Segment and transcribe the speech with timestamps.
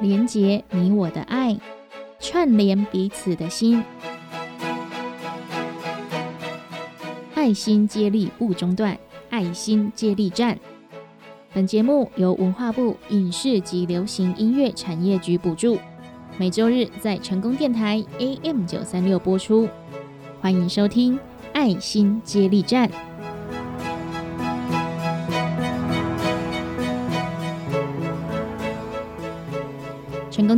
[0.00, 1.54] 连结你我的爱，
[2.18, 3.84] 串联彼此的心，
[7.34, 8.96] 爱心接力不中断，
[9.28, 10.58] 爱心接力站。
[11.52, 15.78] 本节目由文化部影视及流行音乐产业局补助，
[16.38, 19.68] 每周日在成功电台 AM 九三六播出。
[20.40, 21.16] 欢迎收听
[21.52, 22.88] 《爱心接力站》。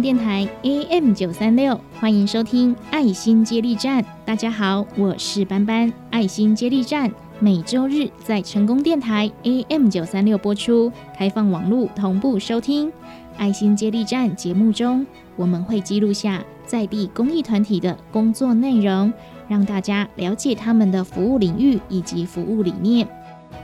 [0.01, 4.03] 电台 AM 九三六，欢迎收听《爱心接力站》。
[4.25, 5.93] 大家好，我是班班。
[6.11, 12.91] 爱心接力站每周日在成功电台 AM 九三六播出，开放网络同步收听。
[13.37, 15.07] 爱心接力站节目中，
[15.37, 19.13] 我们会记录下在地公益团体的工作内容，
[19.49, 23.07] 让大家了解他们的服务领域以及服务理念，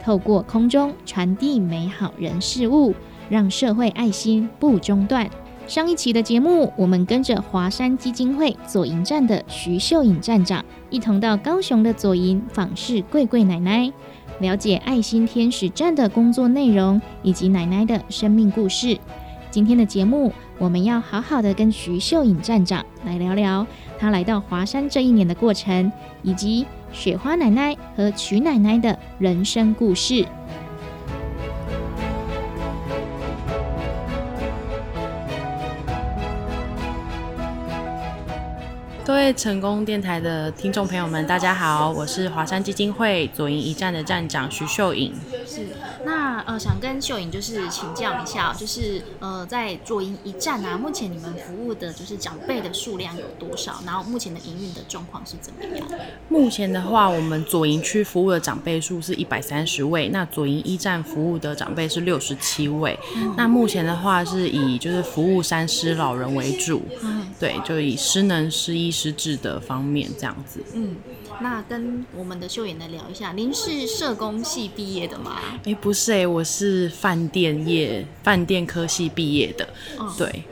[0.04, 2.94] 透过空中传递美好人事物，
[3.28, 5.28] 让社会爱心不中断。
[5.68, 13.92] 上一期的节目，我们跟着华山基金会左营站的徐秀颖站长，一同到高雄的左营访视贵贵奶奶，
[14.40, 18.98] 了解爱心天使站的工作内容以及奶奶的生命故事。
[19.50, 23.66] 今天的节目，我们要好好的跟徐秀颖站长来聊聊
[23.98, 30.24] 她来到华山这一年的过程，以及雪花奶奶和曲奶奶的人生故事。
[39.08, 45.14] 各位成功电台的听众朋友们，大家好，我是华山基金会左营一站的站长徐秀颖。
[45.46, 45.68] 是，
[46.04, 53.80] 那呃，想跟秀颖就是请教一下，就是呃，在左营一站啊，目前你们服务的就是长辈的数量有多少？
[53.86, 55.88] 然后目前的营运的状况是怎么样？
[56.28, 62.98] 目前的话，我们左营区服务的长辈数是一百三十位，那左营一站服务的长辈是六十七位。
[63.38, 66.82] 那目前的话，是以就是服务三师老人为主，
[67.40, 68.92] 对，就以失能、失医。
[68.98, 70.96] 实质的方面这样子，嗯，
[71.40, 75.36] 那跟我们的秀妍来聊一下，您是社工系毕业的吗？
[75.64, 79.68] 哎，不是哎，我是饭店业饭店科系毕业的，
[80.18, 80.42] 对。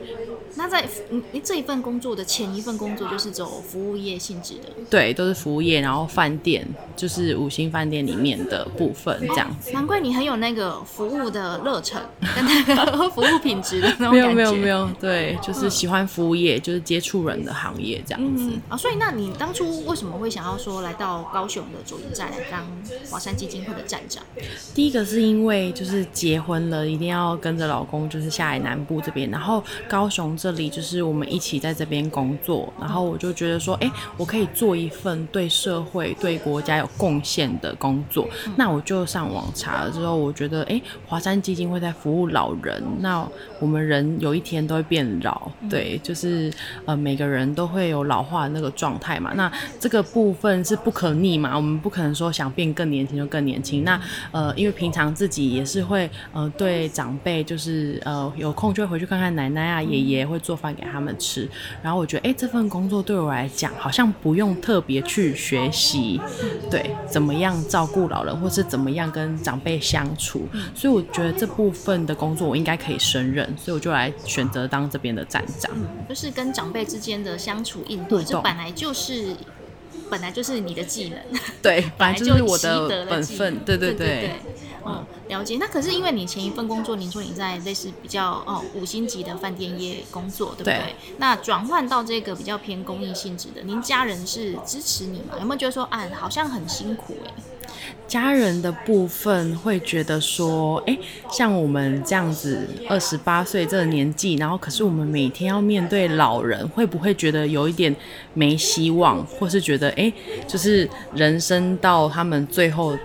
[0.57, 9.71] 那在你你这一份工作的前一份工作就是走服务业性质的，对，都是服务业，然后饭店就是五星饭店里面的部分这样子。
[9.71, 12.01] 难怪你很有那个服务的热忱
[12.35, 18.75] 跟那个 服务品质的那种没有没有没有，对，就是喜欢服务业，就是接触人的行业这样子啊。
[18.75, 22.65] 所以那你当初为什么会想要说来到高雄的左营站来当
[23.11, 24.23] 华山基金会的站长？
[24.73, 30.46] 第一个是因为就是结婚了，一定要跟着老公就是下来南部这边，然后高雄这。
[30.47, 38.25] 这里就是我们一起在这边工作，然后我就觉得说，哎，我可以做一份对社会、对国家有贡献的工作。
[38.55, 42.81] 那我就上网查了之后，我觉得，哎，华山基金会在服务老人。
[43.01, 43.27] 那
[43.59, 46.49] 我们人有一天都会变老，对，就是
[46.85, 49.33] 呃，每个人都会有老化的那个状态嘛。
[49.35, 53.83] 那这个部分是不可逆嘛，我们不可能说想变更年轻就更年轻。
[53.83, 53.99] 那
[54.31, 60.47] 呃，因为平常自己也是会呃，对长辈就是呃，有空就会回去看看奶奶啊、爷爷会。
[60.47, 61.45] 做饭给他们吃，
[61.83, 66.21] 然后我觉得，哎，这份工作对我来讲好像不用特别去学习，
[66.71, 75.69] 对，怎么样照顾老人，或是怎么样跟长辈相处，所以我觉得这部分的工作我应该可以胜任，所以我就来选择当这边的站长。
[76.07, 79.35] 就是跟长辈之间的相处应对，这本来就是
[80.09, 81.19] 本来就是你的技能，
[81.61, 84.31] 对， 本来就是我的本分，对对对。
[84.89, 85.57] 嗯，了解。
[85.59, 90.95] 那可是因为你前一份工作，您说你在类似比较哦五星级的饭店业工作，对不对？
[91.17, 95.35] 那转换到这个比较偏公益性质的，您家人是支持你吗？
[95.39, 97.33] 有没有觉得说啊，好像很辛苦哎？
[98.07, 100.97] 家人的部分会觉得说，哎，
[101.31, 107.95] 像我们这样子二十八岁这个年纪，然后可是我们每天要面对老人，会不会觉得有一点
[108.33, 110.11] 没希望，或是觉得哎，
[110.47, 112.97] 就是人生到他们最后。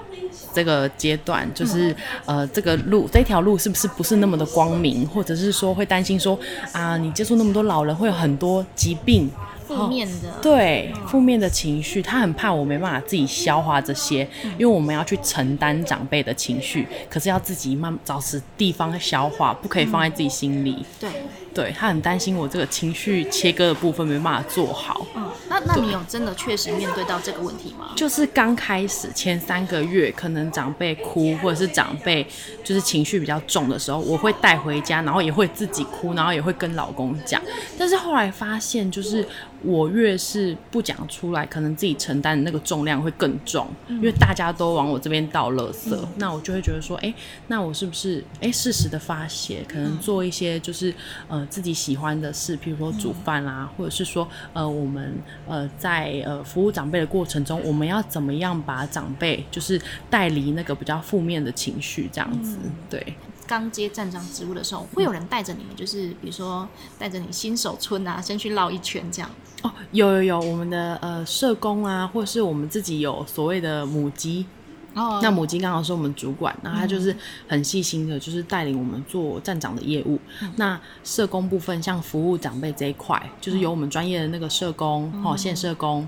[0.54, 1.96] 这个阶段就是
[2.26, 6.38] 呃，这个路这条路是不是不是那么的光明，或者是说会担心说
[6.72, 9.30] 啊，你接触那么多老人会有很多疾病，
[9.76, 14.26] 负面的对负面的情绪，他很怕我没办法自己消化这些，
[14.58, 20.84] 因为我们要去承担长辈的情绪，可是要自己慢找时地方消化，不可以放在自己心里。
[21.00, 21.08] 对。
[21.54, 25.06] 对他很担心我这个情绪切割的部分没办法做好。
[25.14, 27.90] 嗯，那那你有真的确实面对到这个问题吗？
[27.94, 32.26] 就是刚开始前三个月，可能长辈哭或者是长辈
[32.64, 37.40] 就是情绪比较重的时候，我会带回家，然后也会自己哭，然后也会跟老公讲。
[37.78, 39.26] 但是后来发现，就是
[39.62, 47.12] 我越是不讲出来，可能自己承担的那个重量会更重，因为大家都往我这边倒垃圾，那我就会觉得说，哎，
[47.48, 50.94] 那我是不是哎适时的发泄，可能做一些就是
[51.28, 51.41] 呃。
[51.42, 55.12] 呃自己喜欢的事，譬如说煮饭啦，或者是说呃我们
[55.48, 62.56] 呃在呃服务长辈的过程中，我们要怎么样把长辈就是带离那个比较负面的情绪，这样子，
[62.88, 63.14] 对。
[63.44, 66.66] 刚接站长职务的时候，会有人带着你们，就是比如说
[66.98, 69.28] 带着你新手村啊，先去绕一圈这样。
[69.62, 74.46] 哦，有有有，我们的呃社工啊，或者是我们自己有所谓的母鸡。
[74.94, 75.20] 哦。
[75.22, 77.14] 那母鸡刚好是我们主管，那他就是
[77.48, 80.18] 很细心的，就是带领我们做站长的业务。
[80.56, 86.06] 那社工部分，像服务长辈这一块，就是由我们专业的那个社工，哦，县社工。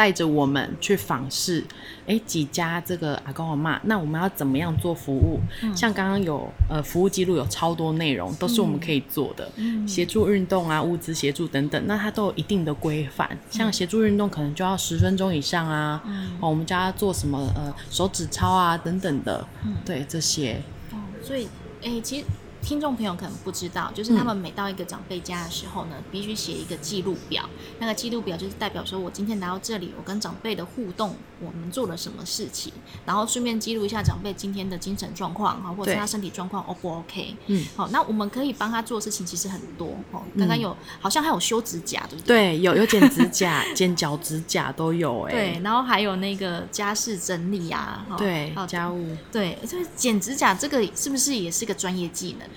[0.00, 1.62] 带着我们去访视，
[2.06, 5.38] 哎，几家这个阿公阿妈，那我们要怎么样做服务？
[5.76, 9.52] 像刚刚有呃服务记录有超多内容，都是我们可以做的，
[9.86, 13.28] 协助运动啊，物资协助等等，那它都有一定的规范。
[13.50, 16.02] 像协助运动可能就要十分钟以上啊，
[16.40, 19.46] 哦，我们家做什么呃手指操啊等等的，
[19.84, 20.62] 对这些。
[20.92, 21.46] 哦，所以
[21.82, 22.24] 哎，其实。
[22.62, 27.48] 听众朋友可能不知道，就是他们每到一个长辈家的时候呢，必须写一个记录表。
[27.78, 32.72] 那个记录表就是代表说我今天来到这里，我跟长辈的互动，我们做了什么事情，
[33.04, 37.34] 然后顺便记录一下长辈今天的精神状况哈，或者他身体状况 O 不 OK？
[37.46, 40.22] 嗯，好，那我们可以帮他做的事情其实很多哦。
[40.38, 42.56] 刚刚有好像还有修指甲，对不对？
[42.56, 45.32] 对，有有剪指甲、 剪脚指甲都有哎。
[45.32, 49.16] 对，然后还有那个家事整理啊，对，家务。
[49.32, 52.48] 对，就是剪指甲这个是不是也是个专业技能？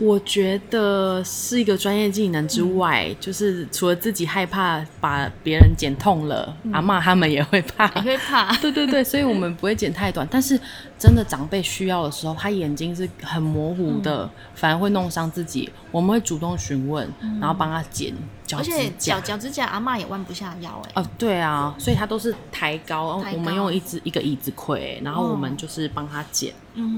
[0.00, 8.54] 我觉得是一个专业技能之外，就是除了自己害怕把别人剪痛了，阿妈他们也会怕，也会怕。
[8.58, 10.26] 对对对，所以我们不会剪太短。
[10.30, 10.58] 但是
[10.98, 15.68] 真的长辈需要的时候，他眼睛是很模糊的，反而会弄伤自己。
[15.90, 17.08] 我们会主动询问，
[17.40, 18.14] 然后帮他剪
[18.46, 19.14] 脚趾甲。
[19.14, 21.02] 脚脚趾甲，阿妈也弯不下腰哎。
[21.02, 26.52] 哦，对啊，所以他都是抬高，我们用一只一个椅子盔，然后我们就是帮他剪，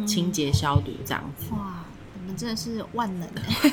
[0.06, 1.46] 清洁消毒这样子。
[1.52, 1.84] 哇。
[2.36, 3.28] 真的是万能，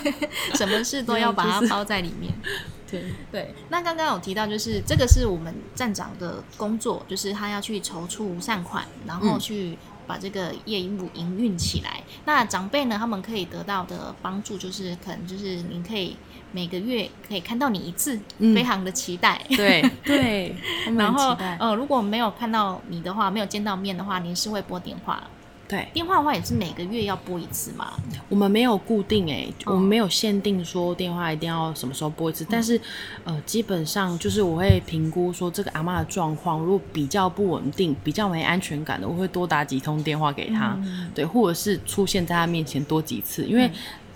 [0.55, 2.33] 什么事都要把它包在里面。
[2.89, 9.77] 对对，那刚刚有提到，就是这个是我们站长的工作，就是他要去筹措善款，然后去
[10.07, 12.01] 把这个业务营运起来。
[12.23, 16.15] 那长辈呢，他们可以得到的帮助，就是可能就是您可以
[16.53, 18.17] 每个月可以看到你一次，
[18.55, 19.41] 非常的期待。
[19.49, 20.55] 对对，
[20.97, 25.21] 然后呃，如果没有看到你的话，没有见到面的话，您是会拨电话。
[25.67, 27.93] 对，电话的话也是每个月要拨一次嘛。
[28.29, 32.79] 我们没有固定哎，我们没有限定说电话一定要什么时候拨一次，但是
[33.23, 40.77] 呃，基本上就是我会评估说这个阿妈的状况，如果比较不稳定、比较没安全感的，我会多打几通电话给他，
[41.13, 43.69] 对，或者是出现在她面前多几次，因为。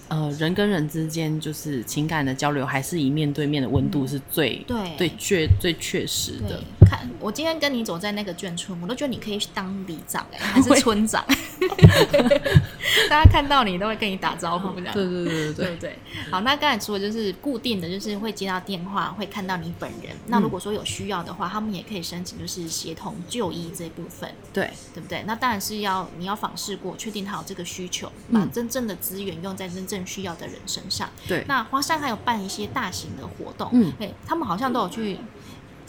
[0.07, 4.77] 呃，人跟人之间就是情感的交流，还是以面对面的温度是最对。
[4.98, 6.62] 最确最确实的。
[6.92, 11.24] 看我今天跟你走在那个眷村，我都觉得你可以去当里长哎， 还是村长。
[13.10, 16.00] 大家看到你都会跟你打招呼，这样对对对对对。
[16.30, 20.14] 好，那刚才说的就是固定的，就是会接到电话，会看到你本人。
[20.28, 24.30] 那如果说有需要的话，他们也可以申请，就是协同就医这部分。
[24.52, 25.24] 对对不对？
[25.26, 30.02] 那当然是要你要访视过，确定他有这个需求，把真正的资源用在真正。
[30.06, 31.46] 需要的人身上，对。
[31.48, 35.18] 那华山还有办一些大型的活动，嗯，对，他们好像都有去。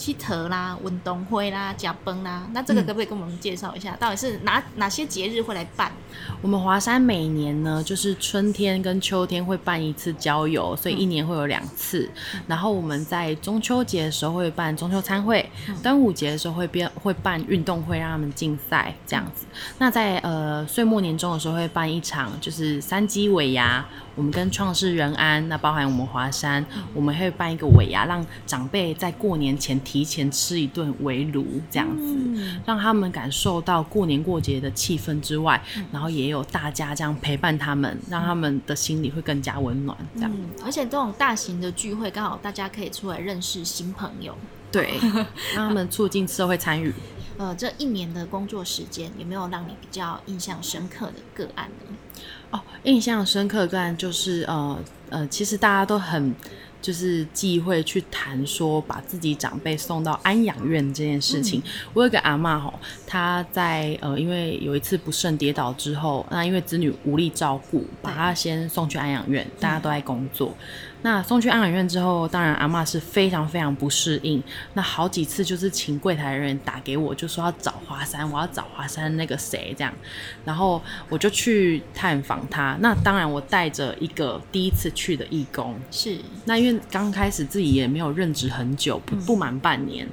[0.02, 5.92] 去特啦、运动会啦、加崩啦，那这个可不可以跟我们介绍一下，到底是哪哪些节日会来办？
[6.40, 12.10] 我们华山每年呢，就是春天跟秋天会办一次郊游，所以一年会有两次。
[12.48, 15.48] 然后我们在中秋节的时候会办中秋餐会，
[15.82, 19.46] 端午节的时候会变会办运动会，让他们竞赛这样子。
[19.78, 23.86] 那在呃岁末年终的时候会办一场，就是三鸡尾牙。
[24.14, 32.16] 我们跟创世仁安，那包含我们华山，我们会办一个尾牙，让长辈在过年前提前吃一顿围炉，这样子，
[32.66, 39.96] 让他们感受到过年过节的气氛之外，然后也有大家这样陪伴他们，让他们的心里会更加温暖。
[40.14, 40.32] 这样，
[40.64, 44.36] 而且这种大型的聚会，刚好大家可以出来认识新朋友，
[44.70, 44.98] 对，
[45.56, 46.92] 让他们促进社会参与。
[47.38, 51.96] 呃，这一年的工作时间，有没有让你比较印象深刻的个案呢？
[52.52, 54.78] 哦，印象深刻个案就是呃
[55.10, 56.34] 呃，其实大家都很
[56.80, 61.62] 就是忌讳去谈说把自己长辈送到安养院这件事情。
[61.94, 62.74] 我有个阿妈吼，
[63.06, 70.54] 她在呃因为有一次不慎跌倒之后，那因为子女无力照顾，把她先送去安养院，大家都在工作。
[71.02, 74.42] 那送去安养院之后，当然阿嬷是非常非常不适应，
[74.74, 79.92] 那好几次就是请柜台人员打给我，就说要找华山，我要找华山那个谁这样，
[80.44, 82.76] 然后我就去探访他。
[82.80, 86.18] 那当然我带着一个第一次去的义工，是。
[86.44, 90.06] 那因为刚开始自己也没有任职很久，不不满半年，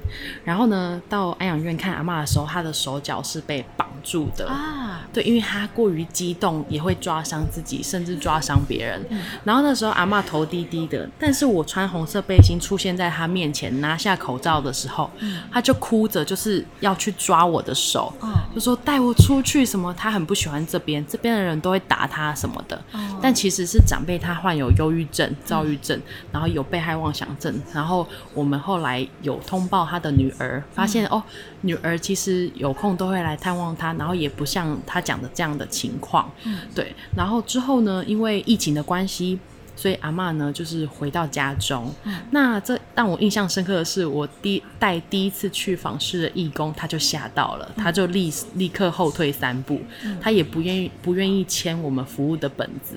[0.44, 9.00] 然后呢到安养院看阿嬷的时候，她的手脚是被绑住的啊，对，因为她过于激动也会抓伤自己，甚至抓伤别人。
[9.44, 15.10] 然后那时候阿嬷头低低的，但是我穿红色背心出现在他面前，拿下口罩的时候，
[15.50, 18.12] 他就哭着就是要去抓我的手，
[18.54, 22.80] 就说带我出去什么，他很不喜欢这边，这边的人都会打他什么的。
[23.22, 26.00] 但其实是长辈他患有忧郁症、躁郁症，
[26.32, 31.22] 然后有被害妄想症，然后我们后来有通报他的女儿，发现哦，
[31.62, 36.30] 女儿其实有空都会来探望他，然后也不像他讲的这样的情况，
[36.74, 36.94] 对。
[37.16, 39.38] 然后之后呢，因为疫情的关系。
[39.80, 41.90] 所以阿嬷呢，就是回到家中。
[42.32, 49.80] 那这让我印象深刻的是，我第带第一次去访视的义工，他就吓到了，他就立立刻后退三步，
[50.20, 52.94] 他也不愿意不愿意签我们服务的本子。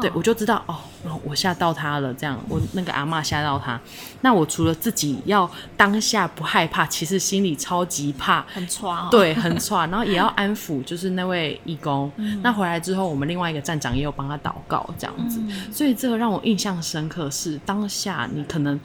[0.00, 0.76] 对，我就知道哦，
[1.24, 2.12] 我吓到他了。
[2.14, 3.80] 这样，我那个阿嬷吓到他。
[4.22, 9.08] 那我除了自己要当下不害怕，其实心里超级怕，很抓。
[9.10, 9.86] 对，很抓。
[9.92, 12.10] 然后也要安抚，就是那位义工。
[12.42, 15.40] 那回来之后，我们另外一个站长也有帮他祷告，这样子。
[15.72, 18.78] 所以这个让我印象深刻是，当下你可能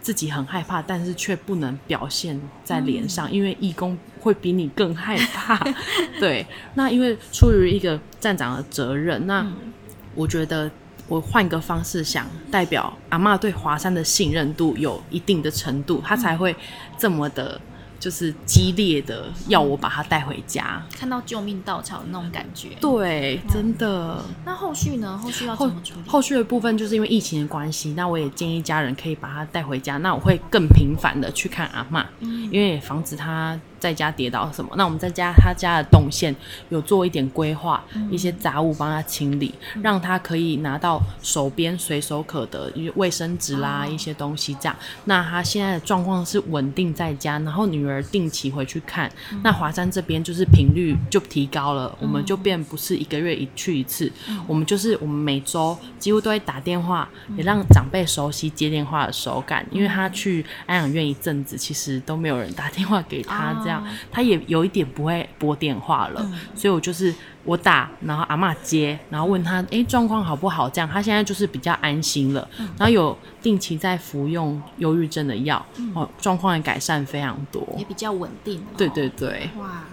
[0.00, 5.58] 自己很害怕，但是却不能表现在脸上，因为义工会比你更害怕。
[6.20, 9.46] 对，那因为出于一个站长的责任，那。
[10.14, 10.70] 我觉得
[11.08, 16.54] 我换个方式想，代表阿妈对华山的信任度有一定的程度，他才会
[16.96, 17.60] 这么的，
[17.98, 22.68] 就是激烈的要我把他带回家，看到救命稻草的那种感觉。
[22.80, 24.24] 对，真的。
[24.44, 25.18] 那后续呢？
[25.18, 26.08] 后续要怎么处理？
[26.08, 29.98] 后续的部分就是因为疫情的关系，那我也建议家人可以把他带回家。
[29.98, 33.58] 那我会更频繁的去看阿妈，因为防止他。
[33.82, 34.70] 在家跌倒什么？
[34.76, 36.32] 那我们在家他家的动线
[36.68, 44.76] 有做一点规划，一些杂物帮他清理，让他可以拿到手边随手可得，一些卫生纸啦一些东西这样。
[45.06, 49.10] 那他现在的状况是稳定在家，然后女儿定期回去看。
[49.42, 54.12] 那华山这边就是频率就提高了，我们就变不是一个月一去一次，
[54.46, 59.66] 我们就是我们每周几乎都会打电话，也让长辈熟悉接电话的手感。
[59.72, 63.71] 因为他去安养院一阵子，其实都没有人打电话给他这样。
[64.10, 67.14] 他也有一点不会拨电话了，所以我就是
[67.44, 70.68] 我打，然后阿妈接，然后问他，哎，状况好不好？
[70.68, 75.64] 这样他现在就是比较安心了，然后有定期在服用忧郁症的药，
[75.94, 78.62] 哦，状况也改善非常多，也比较稳定。
[78.76, 79.84] 对对对，哇。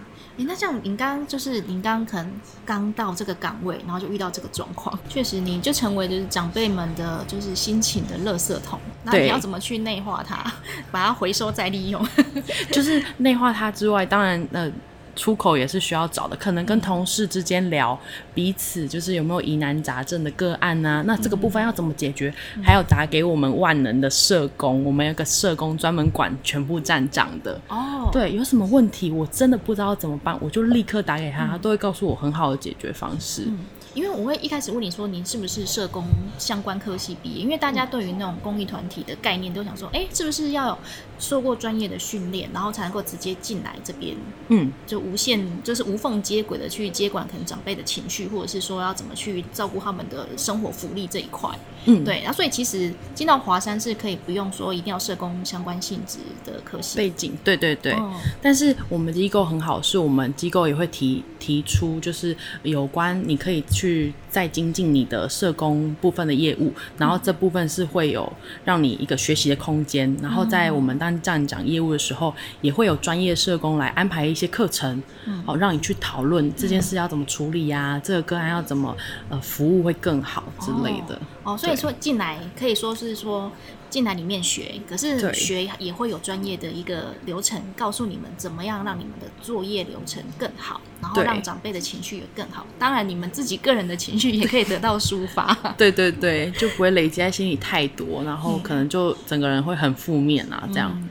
[0.45, 2.31] 那这样，您刚就是您刚可能
[2.65, 8.79] 刚到这个岗位，然后就遇到这个状况，确实，你就成为就是长辈们的就是心情的垃圾桶。
[9.03, 10.51] 那你要怎么去内化它，
[10.91, 12.05] 把它回收再利用？
[12.71, 14.71] 就是内化它之外，当然呃。
[15.19, 17.99] 出口也是需要找的，可能跟同事之间聊
[18.33, 22.33] 彼此就是有没有疑难杂症的个案啊，那这个部分要怎么解决？
[22.63, 28.07] 还有打给我们万能的社工，我们有个社工专门管全部站长的哦。
[28.13, 33.49] 对，有什么问题我真的不知道怎么办，我就立刻打给他，他都会告诉我很好的解决方式。
[33.93, 36.05] 因为我会一开始问你说，您是不是社工
[36.37, 37.41] 相关科系毕业？
[37.41, 40.77] 因为大家对于那种公益团体的概念都想说，哎，是不是要有
[41.17, 44.15] 受过专业的训练，然后才能够直接进来这边？
[44.49, 51.49] 嗯，就无限就是无缝接轨的去接管可能长辈的情绪，或者是说要怎么去照顾他们的生活福利这一块。
[51.85, 52.19] 嗯，对。
[52.21, 57.35] 然后所以其实进到华山是可以不用说一定要社工相关性质的科系背景。
[57.43, 57.95] 对对对。
[58.41, 63.63] 但是我们机构很好，是我们机构也会提提出，就是有关你可以。
[63.79, 68.29] 去再精进你的社工部分的业务，然后这部分是会有
[68.65, 70.13] 让你一个学习的空间。
[70.21, 75.01] 然后在我们当站长业务的时候，也会有专业社工来安排一些课程，
[75.45, 78.93] 好让你去讨论这件事要怎么处理呀，这个个案要怎么
[79.29, 81.17] 呃服务会更好之类的。
[81.43, 83.49] 哦，所以说进来可以说是说。
[83.89, 92.65] 进来里面学，可是学也会有专业的一个流程，告诉你们怎么样让你们的作业流程更好，然后让长辈的情绪也更好。
[92.77, 95.57] 当然，你们自己个人的情绪也可以得到抒发。
[95.77, 101.09] 对对对，就不会累积在心里太多，然后可能就整个人会很负面啊，这样。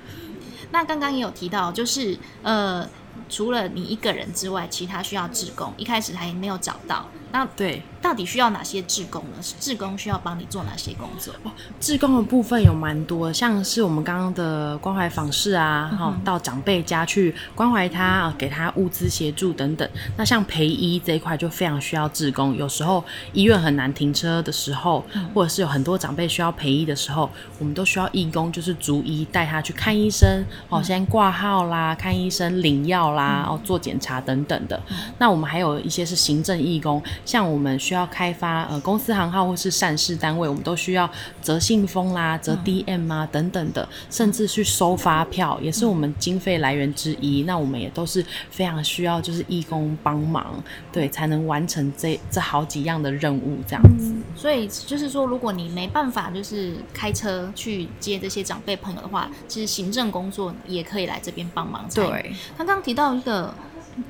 [0.71, 2.89] 那刚刚也有提到，就是呃。
[3.29, 7.07] 除了你一个人之外，其他需要志工，一开始还没有找到。
[7.31, 9.39] 那对，到底需要哪些志工呢？
[9.61, 11.35] 志工需要帮你做哪些工作？
[11.81, 19.89] 志工的部分有蛮多，像是我们刚刚的关怀访视啊，哈、到长辈家去关怀他，啊给他物资协助等等。
[20.17, 27.29] 那像陪医这一块就非常需要志工，有时候医院很难停车的时候，或者是有很多长辈需要陪医的时候，
[27.59, 34.81] 我们都需要义工，就是逐一带他去看医生，哦，先挂号啦，看医生、领药啦，哦，做检查等等的。
[35.19, 41.09] 那我们还有一些是行政义工，像我们需要开发呃公司行号或是善事单位，我们都需要
[41.41, 47.45] 折信封啦、折 DM 啊等等的，甚至去收发票，也是我们经费来源之一。
[47.45, 54.15] 那我们也都是非常需要就是义工帮忙，对，才能完成这这好几样的任务这样子。
[54.37, 61.89] 所以就是说，如果你没办法就是开车去接这些长辈朋友的话，其实行政工作也可以来这边帮忙。
[61.95, 63.55] 对，刚刚提到一个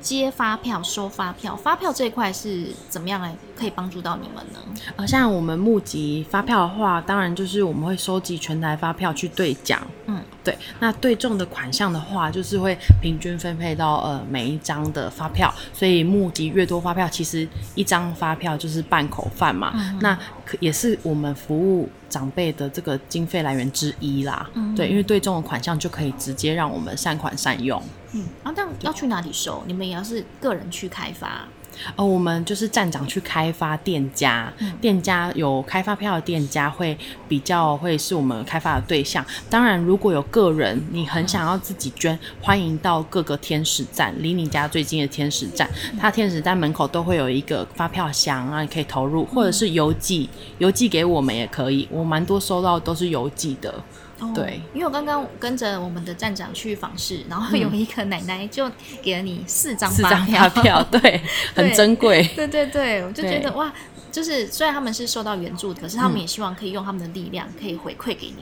[0.01, 4.59] 接发票、收发票，发票这一块是怎么样来可以帮助到你们呢？
[4.95, 9.79] 呃，像我们募集发票的话，当然就是我们会收集全台发票去兑奖。
[10.05, 10.57] 嗯，对。
[10.79, 19.73] 那对中的款项的话，就是会平均分配到呃每一张的发票，所以募集越多发票，其实一张发票就是半口饭嘛。
[20.01, 24.49] 那可也是我们服务长辈的这个经费来源之一啦。
[24.75, 27.81] 对，因为对中的款项就可以直接让我们善款善用。
[28.13, 29.63] 嗯，啊，但要去哪里收？
[29.67, 31.47] 你们也要是个人去开发？
[31.95, 34.51] 呃，我们就是站长去开发店家，
[34.81, 36.97] 店家有开发票的店家会
[37.27, 39.25] 比较会是我们开发的对象。
[39.49, 51.87] 当然，如果有个人你很想要自己捐，欢迎到各个天使站，离你家最近的天使站，它天使站门口都会有一个发票箱啊，你可以投入，或者是邮寄，邮寄给我们也可以。
[51.91, 53.73] 我蛮多收到都是邮寄的。
[54.19, 58.69] 哦对，因为我刚刚跟着我们的站长去访视，然后有一个奶奶就
[59.01, 61.21] 给了你四张四张票，发票， 对，
[61.55, 62.27] 很珍贵。
[62.35, 63.71] 对对对，我就觉得哇，
[64.11, 68.37] 就是虽然他们是受到援助的，可是他们嗯也希望可以用他们的力量，可以回馈给你。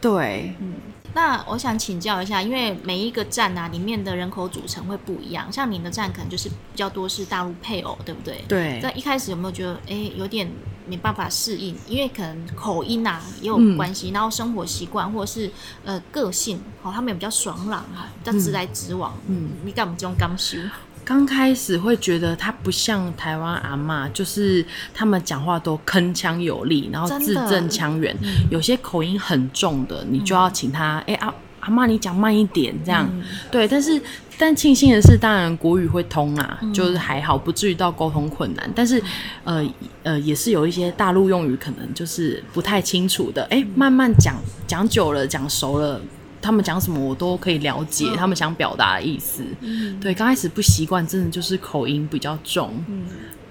[0.00, 0.74] 对，嗯
[1.14, 8.42] 那我想请教一下，因为每一个站啊里面的人口组成会不一样，像您的站可能就是比较多是大陆配偶，对不对？
[8.48, 10.50] 对在一开始有没有觉得哎有点
[10.86, 11.74] 没办法适应？
[11.86, 15.50] 因为可能口音啊也有嗯关系，然后生活习惯或者是
[15.84, 19.12] 呃个性，好、他们也比较爽朗哈，比较直来直往。
[19.28, 20.58] 嗯，你干嘛这种感受？
[21.04, 28.16] 刚开始会觉得他不像台湾阿嬷，就是他们讲话都铿锵有力，然后字正腔圆，
[28.50, 33.08] 有些口音很重的，你就要请他，哎、阿阿妈你讲慢一点，这样、
[33.50, 33.66] 对。
[33.66, 34.00] 但是
[34.36, 38.70] 但庆幸的是，当然国语会通啦，就是还好，不至于到沟通困难。
[38.74, 39.02] 但是
[39.44, 39.64] 呃
[40.02, 46.00] 呃，也是有一些大陆用语可能就是不太清楚的，哎、慢慢讲讲久了，讲熟了。
[46.44, 49.44] 他们讲什么我都可以了解，他们想表达的意思。
[50.00, 52.74] 对，刚开始不习惯，真的就是口音比较重。
[52.88, 53.04] 嗯，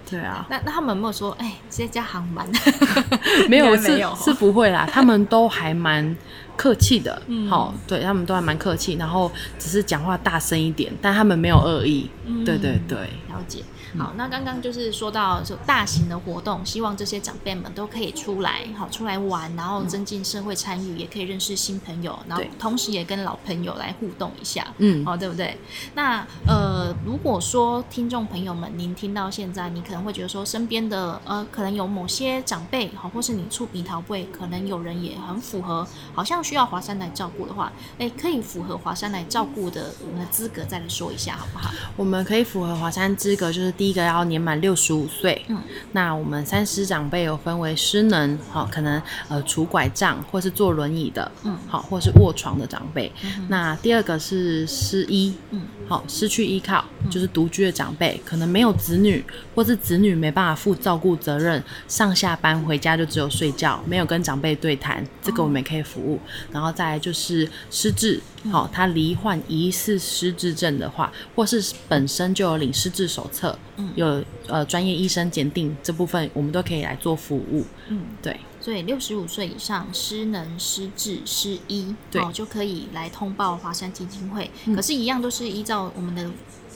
[0.10, 2.46] 对啊，那那他们有没有说，哎，直接加航班？
[3.48, 6.14] 没有是是不会啦，他们都还蛮
[6.62, 7.20] 客气的。
[7.26, 12.08] 嗯好、对他们都还蛮客气，然后只是讲话大声一点，但他们没有恶意。
[12.28, 12.98] 嗯对对对，
[13.30, 13.64] 了解。
[13.98, 24.66] 好，那刚刚就是说到就大型的活动，希望这些长辈们都可以出来，好出来玩，然后增进社会参与，也可以认识新朋友，然后同时也跟老朋友来互动一下。
[24.78, 25.58] 嗯哦，对不对？
[25.96, 41.72] 那呃，如果说听众朋友们，您听到现在，你可能会觉得说，身边的呃，可能有某些长辈，好，或是你触鼻桃会，可能有人也很符合，好像需要华山来照顾的话，哎，可以符合华山来照顾的我们的资格，再来说一下好不好？
[41.98, 45.44] 我们可以符合华山资格，就是第一个要年满六十五岁。
[45.48, 45.60] 嗯，
[45.94, 53.12] 那我们三师长辈有分为失能，好、可能呃拄拐杖或是坐轮椅的，嗯好、或是卧床的长辈。
[53.48, 66.20] 那第二个是失依，嗯，好、失去依靠，就是独居的长辈，可能没有子女，或是子女没办法负照顾责任，上下班回家就只有睡觉，没有跟长辈对谈，这个我们也可以服务。
[66.52, 73.92] 然后再来就是失智，好、他罹患疑似失智症的话，或是本身就有领失智手册，嗯。
[73.96, 77.66] 有呃专业医生鉴定这部分，我们都可以来做服务。
[77.90, 82.22] 嗯，对，所以六十五岁以上失能、失智、失医，对。
[82.22, 84.50] 哦，就可以来通报华山基金会。
[84.76, 86.30] 可是，一样都是依照我们的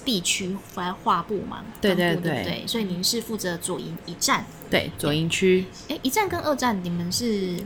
[0.04, 2.64] 地区来划部嘛，对对对对？
[2.68, 7.58] 所以您是负责左营一站，对，左营区，哎，一站跟二站你们是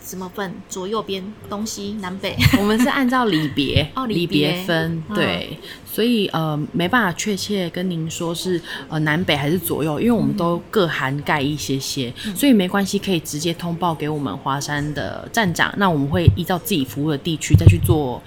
[0.00, 0.52] 怎么分？
[0.68, 2.34] 左右边、东西南北？
[2.58, 18.22] 我们是按照里别 哦里里别别分，嗯对，所以呃没办法确切跟您说是呃南北还是左右，因为我们都各涵盖一些些，所以没关系，可以直接通报给我们华山的站长，那我们会依照自己服务的地区再去做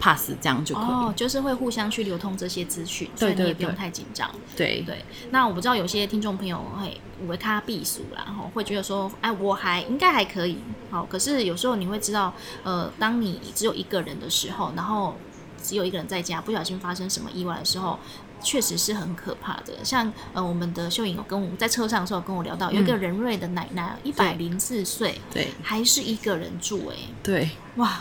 [0.00, 0.84] pass 这样就可以。
[0.84, 4.28] 哦，就是会互相去流通这些资讯，所以你也不用太紧张。
[4.56, 10.58] 对对，那我不知道有些听众朋友会为他避暑啦，然后会觉得说，哎，我还应该还可以，
[10.90, 12.34] 好，可是有时候你会知道，
[12.64, 15.14] 呃，当你只有一个人的时候，然后
[15.62, 17.98] 只有一个人在家，不小心发生什么意外的时候。
[18.42, 28.00] 确实是很可怕的，像呃，我们的秀颖有跟我在车上的时候跟我聊到，有一个仁瑞的奶奶，一百零四岁，对还是一个人住、哎，对，哇！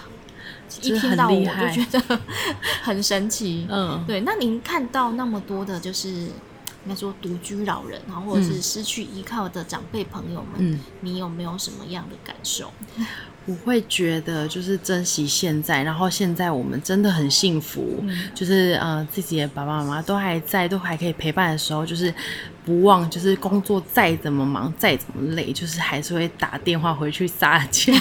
[0.82, 2.20] 一听到我就觉得
[2.84, 6.32] 很神奇，嗯，对，那您看到那么多的，就是应
[6.88, 10.80] 该说独居老人啊，或者是失去依靠的长辈朋友们，嗯。
[11.02, 12.72] 你有没有什么样的感受？
[13.50, 18.04] 我会觉得就是珍惜现在，然后现在我们真的很幸福，
[18.36, 22.14] 就是呃自己的爸爸妈妈都还在，都还可以陪伴的时候，就是
[22.64, 27.92] 不忘就是工作再怎么忙再怎么累，就是还是会打电话回去撒娇。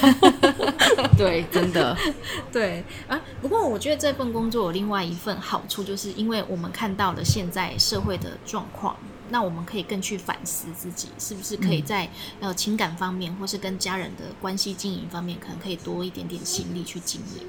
[1.17, 1.97] 对，真的，
[2.53, 8.95] 对啊，不过我觉得这份工作有另外一份好处，就是因为我们看到了现在社会的状况。
[9.31, 12.09] 那我们可以更去反思自己，是不是可以在、
[12.41, 17.43] 呃情感方面，或是跟家人的关系经营方面，可能可以多一点点心力去经营。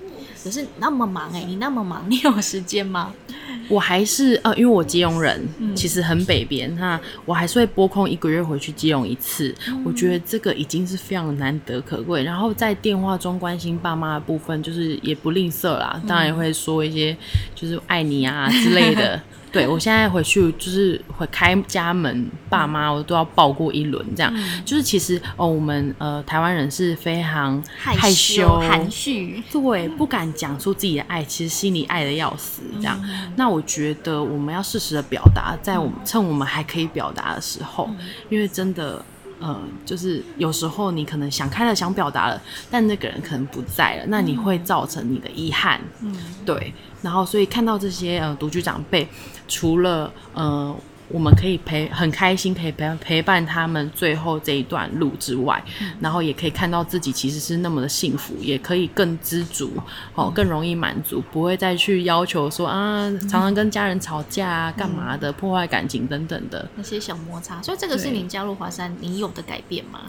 [0.44, 3.14] 可是那么忙哎、你那么忙，你有时间吗？
[3.68, 9.54] 我还是呃，因为我基隆人，其实很北边，那我还是会拨空一个月回去基隆一次。
[9.84, 12.24] 我觉得这个已经是非常难得可贵。
[12.24, 17.16] 然后在电话中关心爸妈的部分，就是也不吝啬啦，当然也会说一些
[17.54, 19.22] 就是爱你啊之类的。
[19.52, 24.34] 对我现在回去就是会开家门，爸妈我都要抱过一轮，这样、
[24.64, 32.62] 就是其实哦，我们呃台湾人是非常害羞、含蓄，对，不敢讲出自己的爱，其实心里爱的要死。
[32.76, 33.00] 这样，
[33.36, 37.90] 那我觉得我们要适时的表达，在我们趁我们还可以表达的时候，
[38.30, 39.04] 因为真的。
[39.40, 45.80] 呃，就是有时候你可能想开了，想表达了，但那个人可能不在了，那你会造成你的遗憾。
[46.02, 46.74] 嗯，对。
[47.02, 49.08] 然后，所以看到这些呃独居长辈，
[49.48, 50.76] 除了呃
[51.10, 55.64] 我们可以陪很开心，可以陪陪伴他们最后这一段路之外，
[56.00, 59.72] 然后也可以看到自己其实是那么的幸福，也可以更知足，
[60.16, 66.70] 哦，更容易满足，不会再去要求说啊，常常跟家人吵架啊，干嘛的，破坏感情等等的。
[66.76, 70.02] 那些小摩擦，所以这个是对您加入华山你有的改变吗？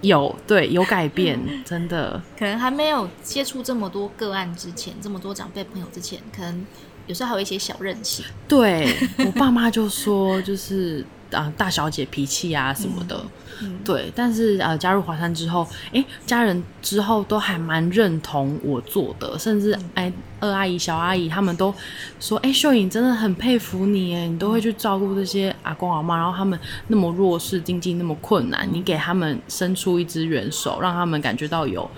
[0.00, 2.22] 有对有改变， 真的。
[2.38, 6.64] 可能还没有接触这么多个案之前，这么多长辈朋友之前，可能
[7.08, 8.24] 有时候还有一些小任性。
[8.46, 13.20] 对我爸妈就说，就是啊、大小姐脾气啊什么的，
[13.60, 14.10] 嗯对。
[14.14, 21.74] 但是呃，加入华山之后，哎，家人之后都还蛮认同我做的，甚至哎二阿姨、小阿姨他们都
[22.18, 31.90] 说，哎，秀颖真的很佩服你，哎，你都会去照顾这些阿公阿妈，然后他们那么弱势，经济那么困难，你给他们伸出一只援手，让他们感觉到有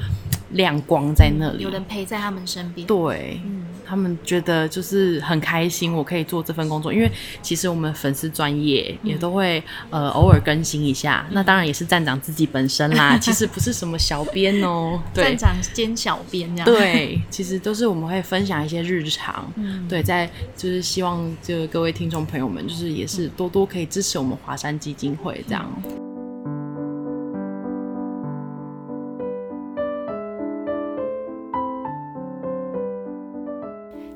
[0.53, 1.71] 亮光在那里有。
[1.71, 2.85] 人陪在他们身边。
[2.85, 3.41] 对，
[3.91, 7.11] 他们觉得就是很开心，我可以做这份工作，因为
[7.43, 15.51] 其实我们粉丝专业也都会、呃偶尔更新一下，那当然也是站长自己本身啦， 其实不是什么小编哦，对站。
[15.51, 16.65] 长兼小编这样。
[16.65, 19.53] 对，其实都是我们会分享一些日常，
[19.89, 26.10] 对，在就是希望就各位听众朋友们，就是也是多多可以支持我们华山基金会这样。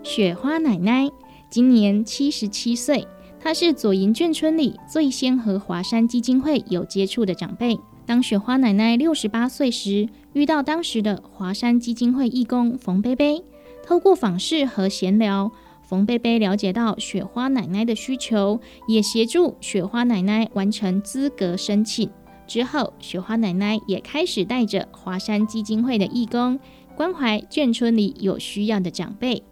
[0.04, 1.10] 雪花奶奶
[1.48, 3.08] 今年七十七岁，
[3.40, 7.78] 她是左营眷村里最先和华山基金会有接触的长辈。
[8.04, 13.42] 当雪花奶奶六十八岁时，遇到当时的华山基金会义工冯贝贝。
[13.82, 15.50] 透过访视和闲聊，
[15.82, 22.10] 冯贝贝了解到雪花奶奶的需求，也协助雪花奶奶完成资格申请。
[22.46, 26.60] 之后，雪花奶奶也开始带着华山基金会的义工，
[26.94, 29.42] 关怀眷村里有需要的长辈。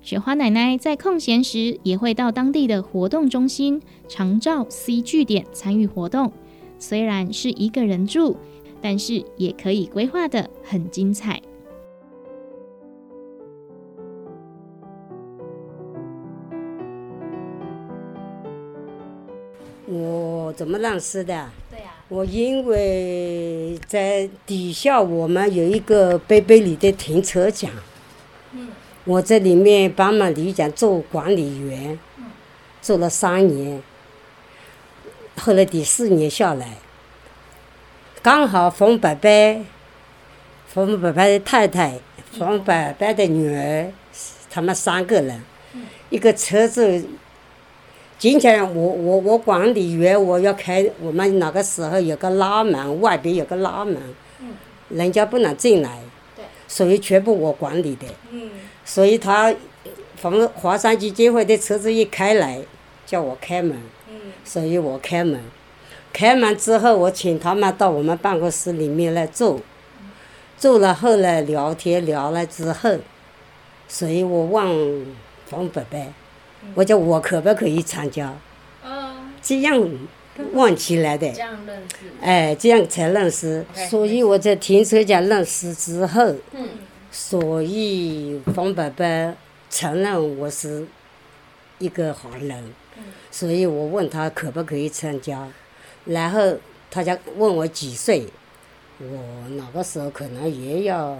[0.00, 6.32] 雪花奶奶在空闲时也会到当地的活动中心长照 C 据点参与活动。
[6.78, 8.36] 虽然是一个人住，
[8.80, 11.42] 但是也可以规划的很精彩。
[19.86, 21.50] 我怎么认识的？
[21.70, 27.70] 对呀、我因为在底下我们有一个背背里的停车场，
[29.08, 31.98] 我在里面帮忙里长做管理员，
[32.82, 33.82] 做了三年，
[35.38, 36.76] 后来第四年下来，
[38.20, 39.64] 刚好冯伯伯、
[40.66, 41.98] 冯伯伯的太太、
[42.32, 43.90] 冯伯伯的女儿，
[44.50, 45.40] 他们三个人，
[46.10, 47.02] 一个车子
[48.18, 53.96] 今天我我我管理员我要开，我们那个时候有个拉门，外边有个拉门，
[54.90, 55.98] 人家不能进来，
[56.66, 58.06] 所以全部我管理的。
[58.88, 59.54] 所以他
[60.18, 62.58] 从华山基金会的车子一开来，
[63.04, 63.76] 叫我开门，
[64.42, 65.38] 所以我开门。
[66.10, 69.60] 开门之后，我请他们到我们办公室里面来坐，
[70.56, 72.96] 坐了后来聊天聊了之后，
[73.86, 75.06] 所以我问
[75.44, 76.00] 冯伯伯，
[76.74, 78.34] 我叫我可不可以参加？
[79.42, 79.86] 这样
[80.54, 81.30] 问起来的。
[81.30, 82.06] 这样认识。
[82.22, 83.64] 哎，这样才认识。
[83.90, 86.34] 所以我在停车场认识之后，
[87.20, 89.34] 所以冯伯伯
[89.68, 90.86] 承认我是
[91.80, 92.72] 一个好人，
[93.28, 95.48] 所以我问他可不可以参加，
[96.04, 96.56] 然后
[96.88, 98.24] 他就问我几岁，
[99.00, 101.18] 我那个时候可能也要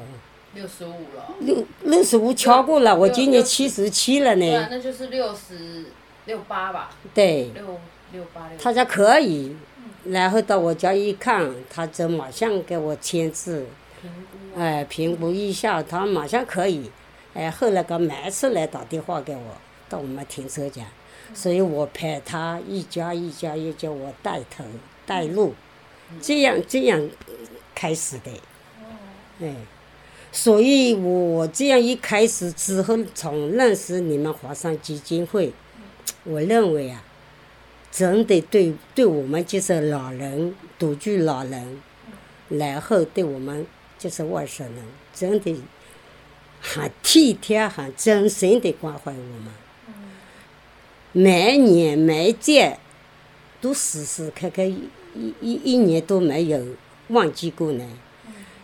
[0.54, 1.34] 六十五了。
[1.40, 4.68] 六六十五超过了，我今年七十七了对啊，呢。
[4.70, 5.86] 那就是六十
[6.26, 7.80] 六八吧，对，六
[8.12, 8.56] 六八六。
[8.56, 9.56] 他家可以，
[10.04, 13.66] 然后到我家一看，他就马上给我签字。
[14.00, 14.37] 评估。
[14.58, 16.90] 哎，评估一下，他马上可以。
[17.32, 19.56] 哎，后来个每次来打电话给我，
[19.88, 20.84] 到我们停车场，
[21.32, 24.64] 所以我陪他一家一家一家我带头
[25.06, 25.54] 带路，
[26.20, 27.08] 这样这样
[27.72, 28.32] 开始的。
[29.40, 29.54] 哎，
[30.32, 35.52] 所以我这样一开始之后，从认识你们华山基金会，
[36.24, 37.04] 我认为啊，
[37.92, 41.80] 真的对对我们就是老人独居老人，
[42.48, 43.64] 然后对我们
[43.98, 45.60] 就是外省人，真的
[46.60, 49.52] 很体贴、很真心的关怀我们。
[51.12, 52.78] 每年每届
[53.60, 54.88] 都时时刻刻一
[55.40, 56.64] 一一年都没有
[57.08, 57.84] 忘记过呢。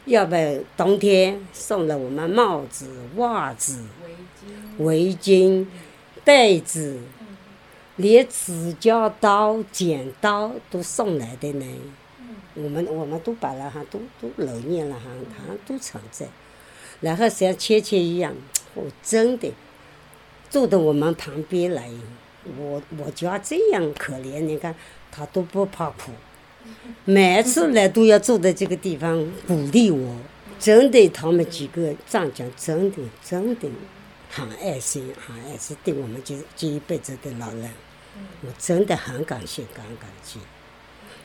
[0.05, 0.37] 要不
[0.77, 3.83] 冬天送了我们帽子、袜子、
[4.79, 5.67] 围巾、
[6.23, 7.01] 被子，
[7.97, 11.67] 连指甲刀、剪刀都送来的呢。
[12.55, 16.27] 我们我们都把了哈都都留念了哈，他都存在。
[17.01, 18.35] 然后像切切一样，
[18.75, 19.53] 我真的
[20.49, 21.91] 坐到我们旁边来，
[22.57, 24.75] 我我家这样可怜，你看
[25.11, 26.13] 他都不怕苦，
[27.05, 30.17] 每次来都要坐在这个地方鼓励我，
[30.59, 33.69] 真的他们几个站长真的真的
[34.31, 37.69] 很爱心，很爱心，对我们这这一辈子的老人，
[38.43, 40.39] 我真的很感谢，很感谢。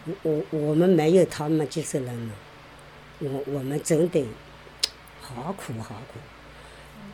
[0.06, 2.34] 我我我们没有他们这些人了，
[3.20, 4.26] 我我们真的
[5.22, 6.20] 好苦好苦，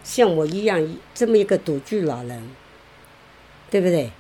[0.04, 2.50] 像我一样这么一个独居老人，
[3.70, 4.12] 对不对？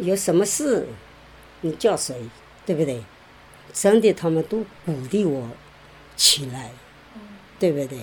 [0.00, 0.86] 有什么事
[1.62, 2.14] 你叫谁，
[2.66, 3.02] 对不对？
[3.72, 5.48] 真的他们都鼓励我
[6.16, 6.70] 起来，
[7.58, 8.00] 对不对？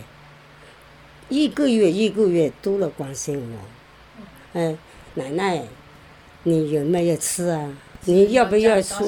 [1.30, 4.76] 一个月一个月都来关心我，哎，
[5.14, 5.64] 奶奶，
[6.44, 7.78] 你有没有吃啊？
[8.06, 9.08] 你要不要说？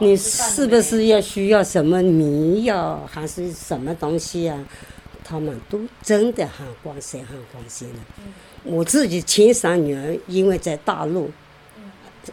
[0.00, 4.64] 你是不是要需要什么迷药还是什么东西啊？
[5.22, 7.98] 他们都真的很关心，很关心的。
[8.64, 11.30] 我自己亲生女儿，因为在大陆，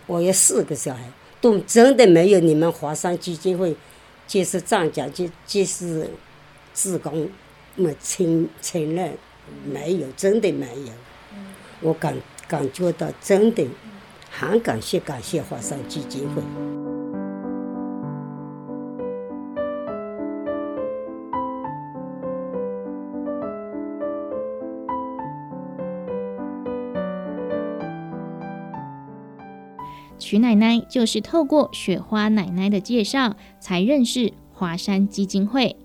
[0.07, 1.03] 我有四个小孩，
[1.39, 3.75] 都真的没有你们华山基金会，
[4.25, 6.09] 就是站长，就就是
[6.73, 7.29] 自工，
[7.75, 9.13] 么承承认
[9.65, 10.93] 没有，真的没有。
[11.81, 12.15] 我感
[12.47, 13.63] 感觉到真的
[14.39, 16.43] 很感谢感谢华山基金会。
[30.19, 35.75] 曲奶奶就是透过雪花奶奶的介绍才认识华山基金会。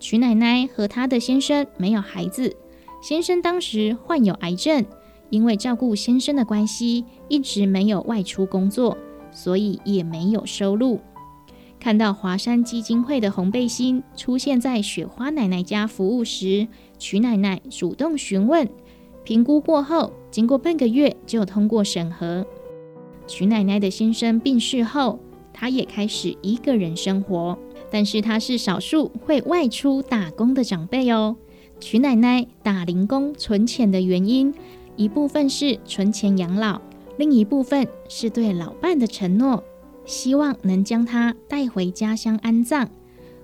[0.00, 2.56] 曲奶奶和她的先生没有孩子，
[3.00, 4.84] 先生当时患有癌症，
[5.30, 8.96] 因为照顾先生的关系，一直没有外出工作，
[9.30, 11.00] 所以也没有收入。
[11.80, 16.66] 看到华山基金会的红背心出现在雪花奶奶家服务时，
[16.98, 18.68] 曲奶奶主动询问，
[19.22, 22.46] 评估过后，经过半个月就通过审核。
[23.26, 25.18] 曲奶奶的先生病逝后，
[25.52, 27.58] 她也开始一个人生活。
[27.90, 31.36] 但是她是少数会外出打工的长辈哦。
[31.78, 34.54] 曲奶奶打零工存钱的原因，
[34.96, 36.80] 一部分是存钱养老，
[37.16, 39.62] 另一部分是对老伴的承诺，
[40.04, 42.88] 希望能将他带回家乡安葬。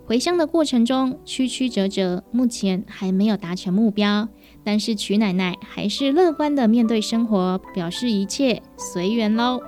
[0.07, 4.29] 回乡的过程中曲曲折折，目前还没有达成目标。
[4.65, 9.61] 但是曲奶奶还是乐观的面对生活，表示一切随缘喽。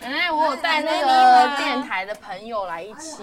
[0.00, 3.22] 奶奶，我有带那个电台的朋友来一起。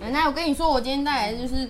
[0.00, 1.68] 奶奶，我跟你说，我今天带来的就是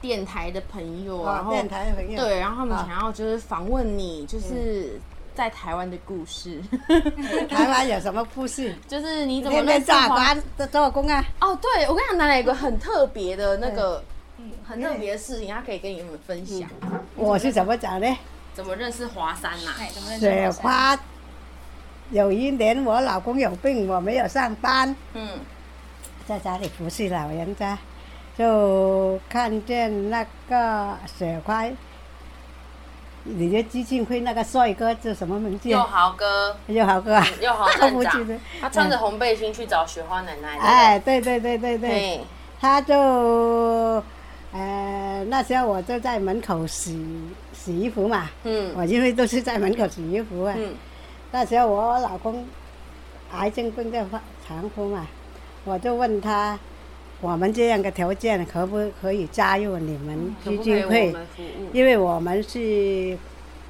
[0.00, 2.22] 电台的朋友，然后电台的朋友。
[2.22, 5.00] 对，然后他们想要就是访问你，就是
[5.34, 6.60] 在台湾的故事，
[7.50, 8.74] 台湾有什么故事？
[8.86, 11.24] 就是你怎么天天认识华做官做做工啊？
[11.40, 14.02] 哦，对，我跟你讲，南来有个很特别的那个，
[14.66, 16.68] 很特别的事情，他可以跟你们分享，
[17.16, 18.16] 我是怎么讲呢？
[18.54, 20.96] 怎么认识华山呐、哎，怎么认识雪华山？
[20.96, 21.02] 花
[22.10, 25.28] 有一年我老公有病，我没有上班，嗯，
[26.26, 27.78] 在家里服侍老人家，
[28.36, 31.64] 就看见那个雪花。
[33.28, 35.68] 你的基金会那个帅哥叫什么名字？
[35.68, 35.84] 佑啊？
[35.84, 37.14] 豪哥，又豪哥。
[37.14, 37.26] 啊！
[37.40, 42.20] 佑豪我站长他穿着红背心去找雪花奶奶，哎，对对对对对，对，
[42.60, 42.94] 他就，
[44.52, 47.04] 呃，那时候我就在门口洗
[47.52, 48.72] 洗衣服嘛，嗯。
[48.76, 50.54] 我因为都是在门口洗衣服啊。
[50.56, 50.74] 嗯。
[51.32, 52.46] 那时候我老公
[53.32, 55.04] 癌症病在发长夫嘛，
[55.66, 56.56] 我就问他，
[57.20, 61.12] 我们这样的条件可不可以加入你们基金会？
[61.72, 63.18] 因为我们是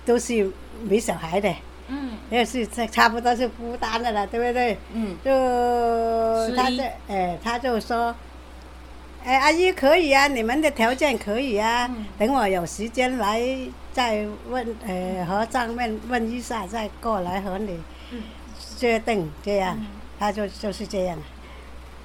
[0.05, 1.53] 都是没小孩的，
[1.89, 4.77] 嗯，也是差差不多是孤单的了，对不对？
[4.93, 6.77] 嗯，就他十一。
[6.77, 8.15] 就哎，他就说，
[9.25, 12.05] 哎，阿姨可以啊，你们的条件可以啊，嗯。
[12.19, 13.43] 等我有时间来
[13.95, 17.81] 再问，呃，和上面问一下，再过来和你
[18.11, 18.23] 嗯。
[18.77, 19.79] 决定这样，
[20.19, 21.19] 他就就是这样。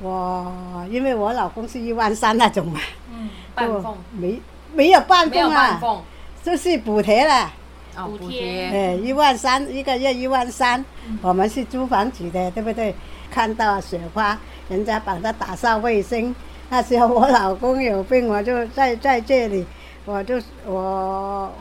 [0.01, 0.51] 我
[0.89, 2.79] 因为我老公是一万三那种嘛，
[3.13, 4.41] 嗯，半凤没
[4.73, 6.01] 没有半没有凤啊，
[6.43, 7.51] 就是补贴了。
[7.95, 8.39] 哦，补补贴。
[8.41, 10.83] 贴，哎，一万三一个月一万三，
[11.21, 12.95] 我们是租房子的，对不对？
[13.29, 14.37] 看到雪花，
[14.69, 16.33] 人家帮他打扫卫生。
[16.69, 19.65] 那时候我老公有病，我就在 在这里，
[20.05, 21.51] 我就我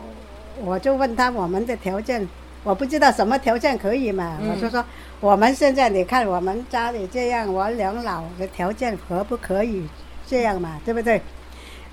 [0.64, 2.26] 我就问他我们的条件，
[2.64, 4.50] 我不知道什么条件可以嘛，嗯。
[4.50, 4.84] 我就说
[5.20, 9.86] 我们现在你看我们家里这样，我两老的条件可不可以
[10.26, 11.20] 这样嘛，对不对？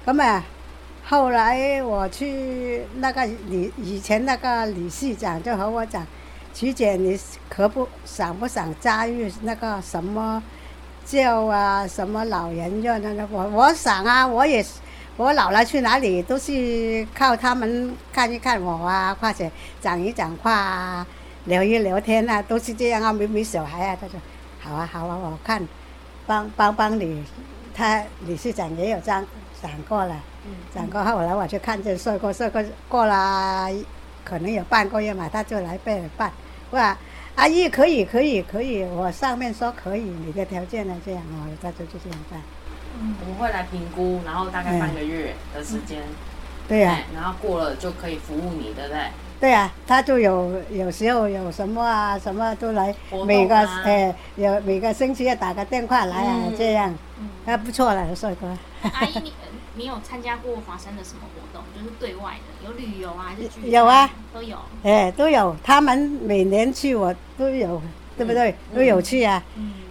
[0.06, 0.44] 咁啊。
[1.10, 6.06] 后来我去那个理以前那个理事长就和我讲，
[6.54, 10.44] 徐姐你可不想不想加入那个什么
[11.06, 14.62] 教啊什么老人院那个我我想啊，我也
[15.16, 21.08] 我老了去哪里都是靠他们看一看我啊，或者讲一讲话啊，
[21.48, 24.20] 聊一聊天啊，都是这样啊，没没小孩啊，他说
[24.60, 25.66] 好啊好啊，我看
[26.26, 27.24] 帮帮帮你，
[27.74, 29.26] 他理事长也有这样
[29.62, 30.16] 讲过了。
[30.74, 33.70] 讲过后来我就看见帅哥，帅哥过了
[34.24, 36.32] 可能有半个月嘛，他就来办。
[36.70, 36.98] 我说
[37.36, 42.42] 阿姨可以可以可以，我上面说可以，你的条件呢这样哦，他就就这样办。
[43.00, 46.02] 嗯我们会来评估，然后大概半个月的时间，
[46.68, 49.00] 对呀、哎然后过了就可以服务你，对不对？
[49.40, 52.96] 对啊、他就有有时候有什么啊什么都来，啊。
[53.26, 56.54] 每个哎有每个星期要打个电话来啊，嗯。
[56.58, 56.94] 这样，
[57.46, 58.48] 那不错了，帅哥。
[58.92, 61.64] 阿姨，你呃你有参加过华山的什么活动？
[61.76, 64.58] 就是对外的，有旅游啊，还是聚有啊，都有。
[64.84, 67.80] 哎，都有，他们每年去我都有，
[68.18, 68.56] 对不对？
[68.74, 69.44] 都有去啊，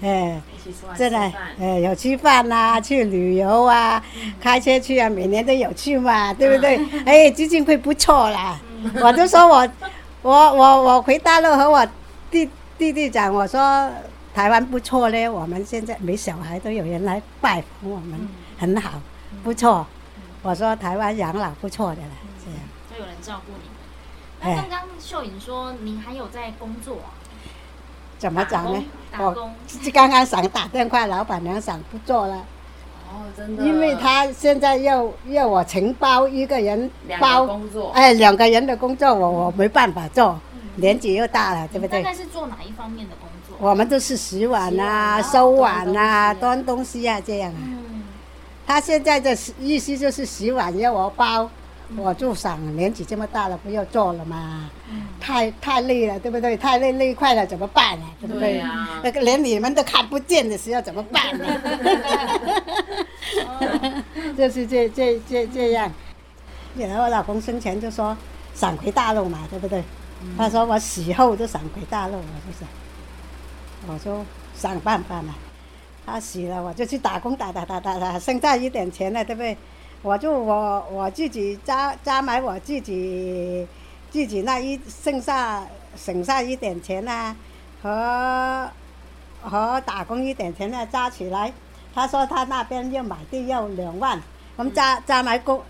[0.02, 0.40] 哎。
[0.52, 4.02] 一起出来吃真的，饭，呃，有吃饭呐、去旅游啊，
[4.40, 6.80] 开车去啊，每年都有去嘛，对不对？
[7.04, 8.58] 哎，基金会不错啦，
[9.02, 9.68] 我就说我，
[10.22, 11.86] 我我我回大陆和我
[12.30, 13.90] 弟弟弟讲，我说
[14.34, 19.00] 台湾不错嘞，我们现在没小孩都有人来拜访我们，很好，
[19.42, 19.86] 不错。
[20.42, 22.08] 我说台湾养老不错的啦，
[22.44, 22.60] 这样。
[22.90, 23.70] 都有人照顾你。
[24.38, 27.08] 哎那刚刚秀颖说你还有在工作啊，
[28.18, 28.84] 怎么讲呢？
[29.12, 29.54] 我打工，
[29.92, 32.44] 刚刚想打电话，老板娘想不做了。
[33.08, 36.90] 哦，真的，因为他现在要要我承包一个人
[37.20, 40.38] 包，工作，哎，两个人的工作我我没办法做，
[40.76, 42.02] 年纪又大了，对不对？
[42.02, 43.56] 大概是做哪一方面的工作？
[43.58, 47.58] 我们都是洗碗啊、收碗啊、端端东西啊这样啊。
[47.64, 48.02] 嗯，
[48.66, 51.48] 他现在的意思就是洗碗要我包，
[51.96, 54.68] 我就想年纪这么大了，不要做了嘛，
[55.20, 56.56] 太太累了，对不对？
[56.56, 58.04] 太累累坏了怎么办啊？
[58.20, 58.60] 对不对？
[59.04, 61.46] 那个连你们都看不见的时候怎么办呢？
[64.36, 65.90] 就是这这这这样。
[66.76, 68.16] 然后我老公生前就说
[68.52, 69.82] 想回大陆嘛，对不对？
[70.36, 72.68] 他说我死后就想回大陆，我就想，
[73.86, 75.34] 我就想办法嘛。
[76.04, 79.56] 他死了，我就去打工，打打打打打，剩下一点钱了，对不对？
[80.02, 83.66] 我就我我自己加加买我自己
[84.10, 87.34] 自己那一剩下省下一点钱啊，
[87.82, 88.70] 和
[89.42, 91.52] 和打工一点钱啊加起来，
[91.94, 94.20] 他说他那边要买地要两万，
[94.56, 95.60] 我们加加买工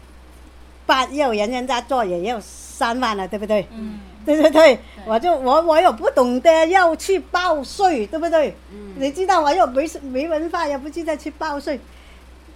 [0.85, 3.67] 办幼儿园人家做也要三万了，对不对？
[3.73, 8.55] 嗯，对对对，我就我我又不懂得要去报税，对不对？
[8.97, 11.81] 你知道我又没没文化，又不知道去报税。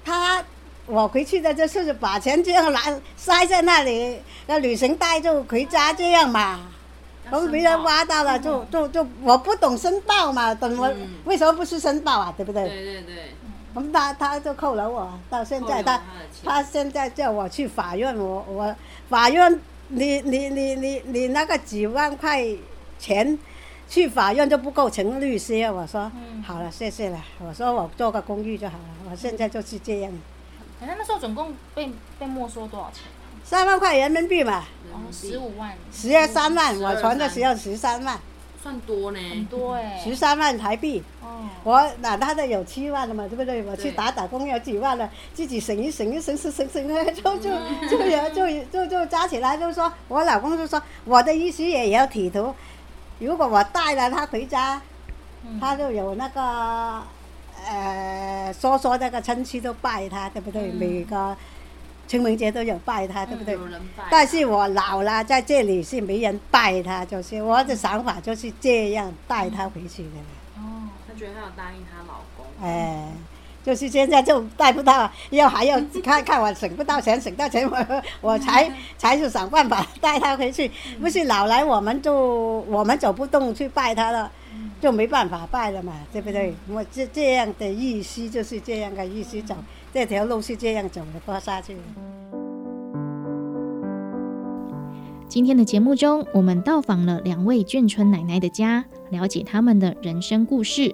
[0.04, 0.42] 他
[0.90, 2.80] 我回去的就是把钱这样拿
[3.16, 6.60] 塞在那里，那旅行袋就回家这样嘛。
[7.30, 12.34] 我们别人挖到了就就就我不懂申报嘛，等我嗯为什么不去申报啊？
[12.36, 12.68] 对不对？
[12.68, 13.14] 对对对，
[13.72, 16.02] 我们他他就扣了我，到现在他他
[16.44, 18.74] 他现在叫我去法院，我我
[19.08, 22.44] 法院你你你你你那个几万块
[22.98, 23.38] 钱
[23.88, 26.10] 去法院就不构成律师，我说、
[26.44, 30.12] 好了，谢谢了，我说我做个公寓就好了，我现在就是这样，
[30.80, 33.04] 哎，那时候总共被被没收多少钱？
[33.44, 38.18] 三万块人民币嘛，哦，十五万，十二三万，我12存的时候十三万，
[38.62, 39.18] 算多呢。
[39.30, 40.00] 很多哎。
[40.02, 41.02] 十三万台币。
[41.22, 43.62] 哦，我哪他的有七万了嘛，对不对？
[43.64, 47.50] 我去打打工有几万了，自己省一省一省省省省，就就
[47.90, 52.54] 就有就就就加起来，就是说我老公就说我的意思也有体图，
[53.18, 54.80] 如果我带了他回家，
[55.60, 57.02] 他就有那个
[57.68, 60.70] 呃说说那个亲戚都拜他，对不对？
[60.72, 61.36] 每个
[62.06, 63.56] 清明节都有拜他，对不对？
[64.10, 70.10] 但是我老了，在这里是没人拜他，就是我的想法就是这样带他回去的。
[70.58, 72.46] 哦，她觉得她有答应她老公。
[72.62, 73.08] 哎，
[73.64, 80.70] 就是现在就带不到，要还要 看看我省不到钱，省到钱我我才 才是想办法带他回去。
[81.00, 84.30] 不是老来我们就我们走不动去拜他了，
[84.80, 86.54] 就没办法拜了嘛，对不对？
[86.68, 89.54] 我这这样的意思就是这样的意思走，
[89.92, 91.76] 这条路是这样走的，过下去。
[95.28, 100.92] 今天的节目中，我们到访了两位眷村奶奶的家，了解他们的人生故事。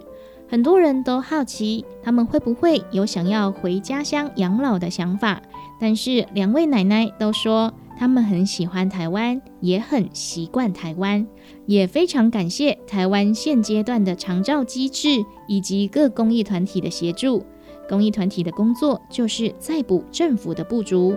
[0.49, 5.41] 很多人都好奇，他们会不会有想要回家乡养老的想法？
[5.81, 11.27] 但是两位奶奶都说，他们很喜欢台湾，也很习惯台湾，
[11.65, 17.45] 也非常感谢台湾现阶段的长照机制以及各公益团体的协助。
[17.89, 21.17] 公益团体的工作就是在补政府的不足。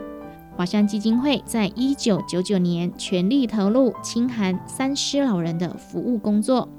[0.55, 6.69] 华山基金会在一九九九年全力投入清寒三失老人的服务工作，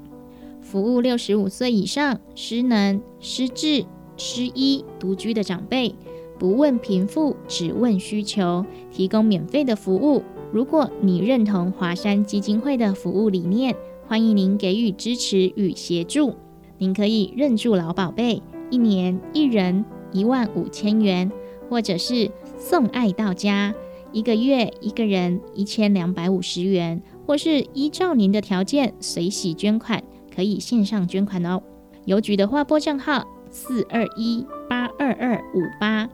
[0.61, 3.85] 服务六十五岁以上失能、失智、
[4.17, 5.95] 失医、独居的长辈，
[6.41, 10.23] 不问贫富，只问需求，提供免费的服务。
[10.51, 13.75] 如果你认同华山基金会的服务理念，
[14.07, 16.33] 欢迎您给予支持与协助。
[16.79, 21.31] 您可以认助老宝贝，一年一人一万五千元，
[21.69, 23.75] 或者是送爱到家，
[24.11, 30.03] 一个月一个人一千两百五十元，或是依照您的条件随喜捐款，
[30.35, 31.61] 可以线上捐款哦。
[32.05, 36.09] 邮局的划拨账号四二一八二二五八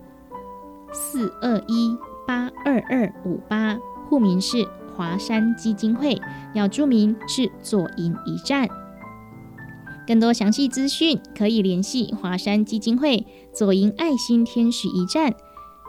[0.91, 3.77] 四二一八二二五八，
[4.09, 6.19] 户名是华山基金会，
[6.53, 8.67] 要注明是左营一站。
[10.07, 15.33] 更多详细资讯可以联系华山基金会左营爱心天使一站，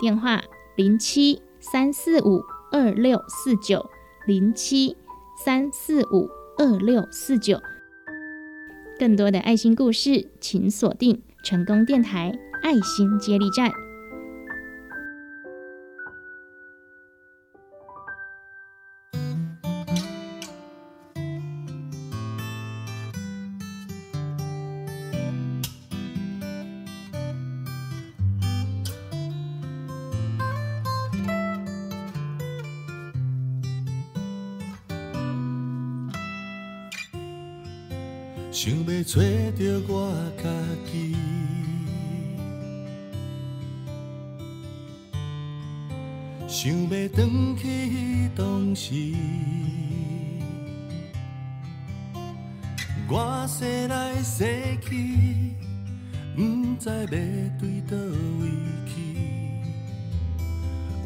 [0.00, 0.42] 电话
[0.76, 2.42] 零七三四五
[2.72, 3.88] 二六四九
[4.26, 4.96] 零七
[5.44, 6.28] 三四五
[6.58, 7.60] 二六四九。
[8.98, 13.70] 更多的爱心故事，请锁定成功电台爱心接力站。
[38.60, 39.20] 想要找
[39.56, 40.42] 着我家
[40.90, 41.14] 己，
[46.48, 47.08] 想要回
[47.56, 49.14] 去当时，
[53.08, 54.44] 我生来生
[54.82, 55.54] 去，
[56.34, 56.42] 不
[56.80, 57.06] 知要
[57.60, 57.96] 对倒
[58.40, 58.50] 位
[58.88, 58.90] 去。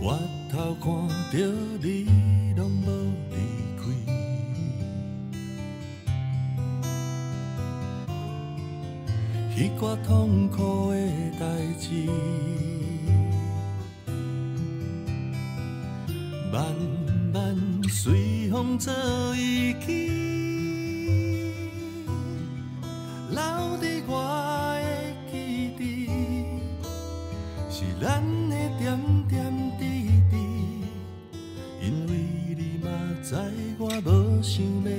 [0.00, 0.18] 我
[0.50, 0.90] 头看
[1.30, 1.36] 着
[1.82, 2.06] 你，
[9.62, 10.96] 迄寡痛苦的
[11.38, 11.46] 代
[11.78, 12.10] 志，
[16.52, 16.64] 慢
[17.32, 17.56] 慢
[17.88, 18.92] 随风做
[19.36, 20.10] 遗弃，
[23.30, 23.38] 留
[23.78, 24.84] 伫我的
[25.30, 26.08] 记忆，
[27.70, 28.98] 是咱的点
[29.28, 29.38] 点
[29.78, 30.34] 滴滴。
[31.80, 32.10] 因为
[32.56, 32.90] 你嘛
[33.22, 33.36] 知
[33.78, 34.90] 我无想要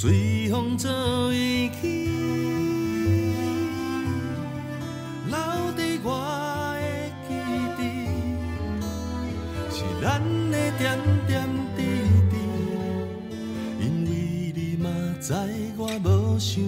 [0.00, 0.90] 随风做
[1.30, 2.08] 伊去，
[5.26, 5.36] 留
[5.76, 6.08] 伫我
[6.80, 6.80] 的
[7.28, 7.30] 记
[7.76, 7.78] 忆，
[9.70, 10.08] 是咱
[10.50, 10.96] 的点
[11.26, 11.46] 点
[11.76, 11.78] 滴
[12.30, 12.32] 滴。
[13.78, 14.08] 因为
[14.56, 14.88] 你嘛
[15.20, 15.34] 知
[15.76, 16.64] 我无想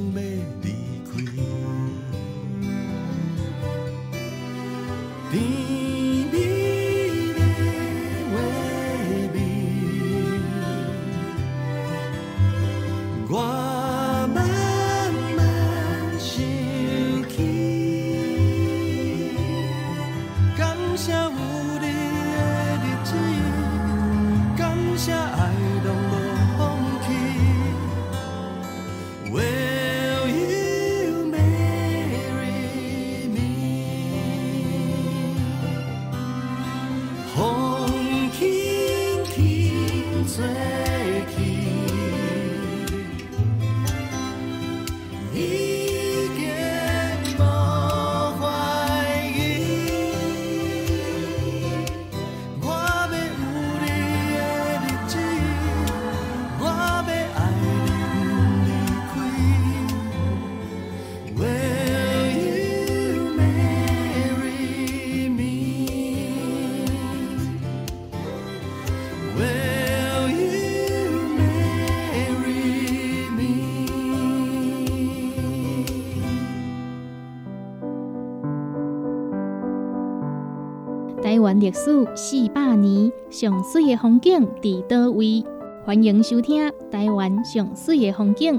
[81.62, 85.44] 历史四百年，上水的风景伫倒位？
[85.84, 88.58] 欢迎收听《台湾上水的风景》，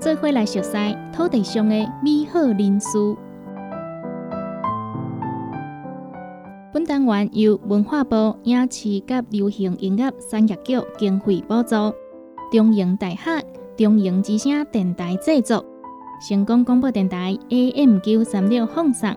[0.00, 0.76] 做伙来熟悉
[1.12, 2.98] 土地上的美好人事。
[6.72, 11.76] 本单元由文化部影视及流行音乐产业局经费补助，
[12.50, 13.44] 中营大学
[13.76, 15.64] 中营之声电台制作，
[16.28, 19.08] 成功广播电台 AM 九三六放送。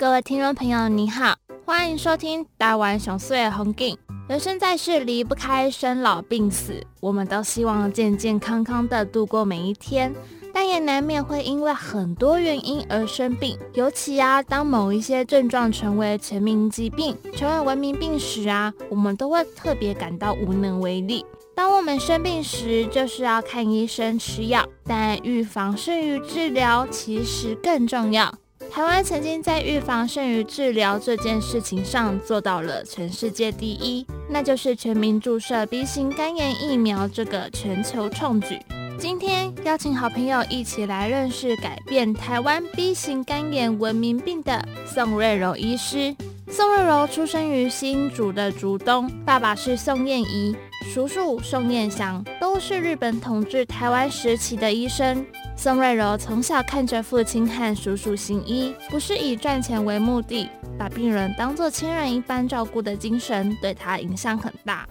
[0.00, 1.36] 各位听众朋友，你好，
[1.66, 3.98] 欢迎收听台湾熊岁的红景。
[4.30, 10.10] 人生在世，离不开生老病死，我们都希望健健康康的度过每一天，
[10.54, 13.58] 但也难免会因为很多原因而生病。
[13.74, 21.26] 尤其啊，当某一些症状成为全民疾病、成为文明病时啊，我们都会特别感到无能为力。
[21.54, 28.34] 当我们生病时，就是要看医生吃药，但预防胜于治疗，其实更重要。
[28.70, 38.58] 台湾曾经在预防胜于治疗这件事情上做到了全世界第一，那就是全民注射 B 型肝炎疫苗这个全球创举。
[38.96, 46.14] 今天邀请好朋友一起来认识改变台湾 B 型肝炎文明病的宋瑞柔医师。
[46.48, 55.24] 宋瑞柔出生于新竹的竹东，爸爸是宋燕仪，叔叔宋念祥都是日本统治台湾时期的医生。
[55.54, 64.88] 宋瑞柔从小看着父亲和叔叔行医，不是以赚钱为目的，把病人当作亲人一般照顾的精神，对他影响很大。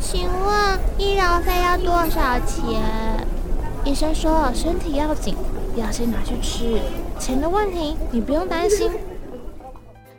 [0.00, 2.80] 请问医疗费要多少钱？
[3.84, 5.36] 医生说身体要紧，
[5.76, 6.80] 要先拿去吃。
[7.18, 8.90] 钱的问题你不用担心。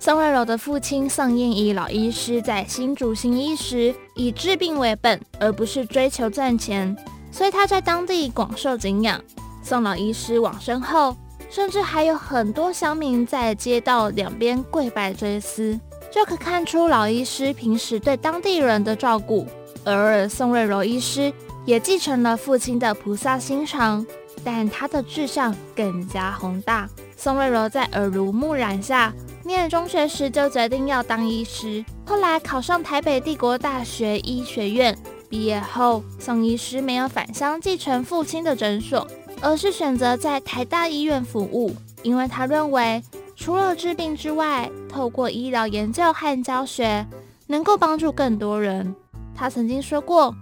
[0.03, 6.97] 宋瑞柔的父亲宋燕仪老医师在新竹行医时，以治病为本，而不是追求赚钱，
[7.31, 9.21] 所以他在当地广受敬仰。
[9.61, 11.15] 宋老医师往生后，
[11.51, 15.79] 甚至还有很多乡民在街道两边跪拜追思，
[16.09, 19.45] 就可看出老医师平时对当地人的照顾。
[19.85, 21.31] 而宋瑞柔医师
[21.63, 24.03] 也继承了父亲的菩萨心肠，
[24.43, 26.89] 但他的志向更加宏大。
[27.15, 29.13] 宋瑞柔在耳濡目染下，
[29.51, 34.97] 念中学时就决定要当医师，后来考上台北帝国大学医学院。
[35.29, 39.05] 毕业后，宋医师没有返乡继承父亲的诊所，
[39.41, 43.03] 而是选择在台大医院服务，因为他认为
[43.35, 47.05] 除了治病之外，透过医疗研究和教学，
[47.47, 48.95] 能够帮助更多人。
[49.35, 50.33] 他曾经说过：“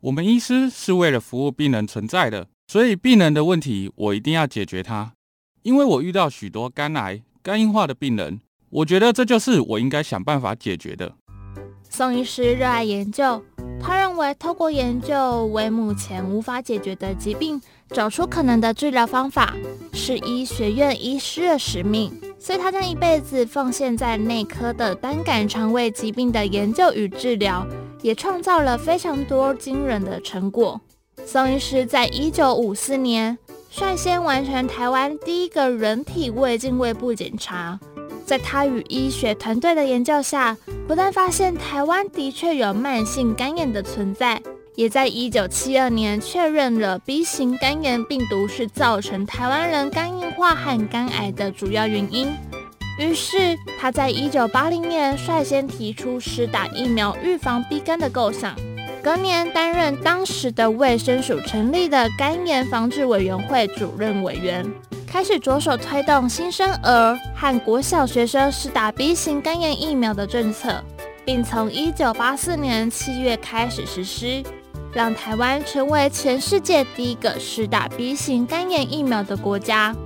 [0.00, 5.12] 我们医师是为了服务病人存在的，所以病人的问题我一定要解决它。
[5.62, 8.40] 因为我遇到许多肝癌、肝硬化的病人，
[8.70, 11.12] 我觉得这就是我应该想办法解决的。”
[11.90, 13.42] 宋医师热爱研究，
[13.80, 19.54] 他认为透过研究为目前无法解决的疾病找出可能的治疗方法，
[19.94, 22.12] 是医学院医师的使命。
[22.38, 27.66] 所以他将一辈子奉献在内科的单杆肠胃疾病的研究与治疗，
[28.00, 30.80] 也创造了非常多惊人的成果。
[31.26, 33.36] 宋医师在一九五四年
[33.70, 37.80] 率先完成台湾第一个人体胃镜胃部检查，
[38.28, 40.54] 在他与医学团队的研究下，
[40.86, 44.38] 不但发现台湾的确有慢性肝炎的存在，
[44.74, 52.28] 也在一九七二年确认了 B 型肝炎病毒是造成台湾人肝硬化和肝癌的主要原因。
[52.98, 58.54] 于是，他在一九八零年率先提出施打疫苗预防 B 肝的构想。
[59.02, 64.70] 隔年，担任当时的卫生署成立的肝炎防治委员会主任委员，
[65.10, 70.84] 开始着手推动新生儿和国小学生施打 B 型肝炎疫苗的政策，
[71.24, 74.42] 并从一九八四年七月开始实施，
[74.92, 79.96] 让台湾成为全世界第一个施打 B 型肝炎疫苗的国家。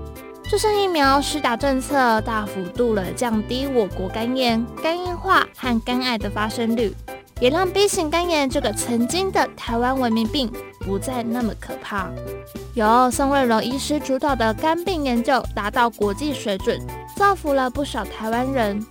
[0.45, 6.95] 这项疫苗施打政策大幅度了降低我国肝炎、肝硬化和肝癌的发生率，
[7.41, 12.09] 也让 B 型肝炎这个曾经的台湾文明病不再那么可怕。
[12.75, 16.81] 由宋瑞荣医师主导的肝病研究达到国际水准，
[17.17, 18.85] 造福了不少台湾人。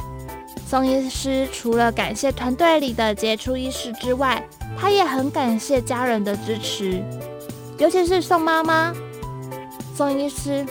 [0.67, 4.41] 宋医师除了感谢团队里的杰出医师之外，
[4.77, 7.03] 他也很感谢家人的支持，
[7.77, 8.93] 尤其是宋妈妈。
[9.95, 10.65] 宋医师。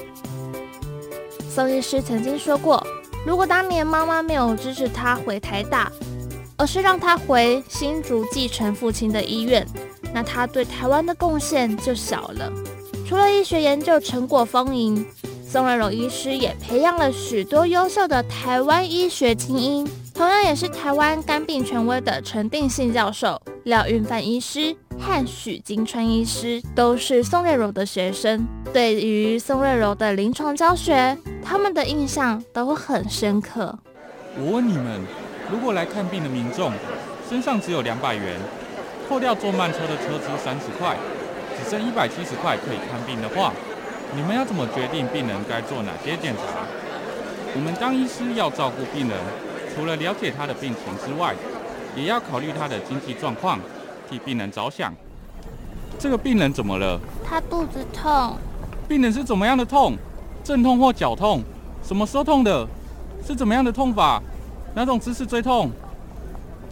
[1.52, 2.82] 宋医师曾经说过，
[3.26, 5.90] 如果当年妈妈没有支持他回台大，
[6.60, 9.66] 而是让他回新竹继承父亲的医院，
[10.12, 12.52] 那他对台湾的贡献就小了。
[13.08, 15.02] 除了医学研究成果丰盈，
[15.42, 24.76] 宋瑞荣医师也培养了许多优秀的台湾医学精英，同样也是台湾肝病权威的陈定信教授、廖运范医师。
[24.98, 33.78] 和许金川医师都是宋瑞荣的学生，对于宋瑞荣的临床教学，他们的印象都很深刻。
[34.38, 35.00] 我问你们，
[35.50, 36.72] 如果来看病的民众
[37.28, 38.38] 身上只有两百元，
[39.08, 40.96] 扣掉坐慢车的车资三十块，
[41.58, 43.52] 只剩一百七十块可以看病的话，
[44.14, 46.42] 你们要怎么决定病人该做哪些检查？
[47.54, 49.18] 我们当医师要照顾病人，
[49.74, 51.34] 除了了解他的病情之外，
[51.96, 53.58] 也要考虑他的经济状况。
[54.08, 54.92] 替病人着想，
[55.96, 56.98] 这个病人怎么了？
[57.24, 58.36] 他肚子痛。
[58.88, 59.96] 病人是怎么样的痛？
[60.42, 61.42] 阵痛或绞痛？
[61.82, 62.66] 什么时候痛的？
[63.24, 64.20] 是怎么样的痛法？
[64.74, 65.70] 哪种姿势最痛？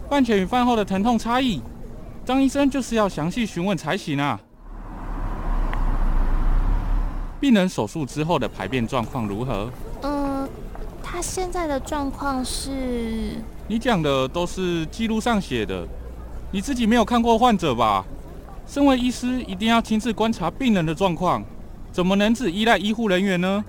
[0.09, 1.61] 饭前与饭后的疼痛差异，
[2.25, 4.39] 张医生就是要详细询问才行啊。
[7.39, 9.69] 病人手术之后的排便状况如何？
[10.01, 10.49] 嗯，
[11.03, 13.35] 他现在的状况是……
[13.67, 15.87] 你讲的都是记录上写的。
[16.51, 18.03] 你自己没有看过患者吧？
[18.65, 21.43] 身为医师，一定要亲自观察病人的状况，
[21.91, 23.63] 怎么能只依赖医护人员呢？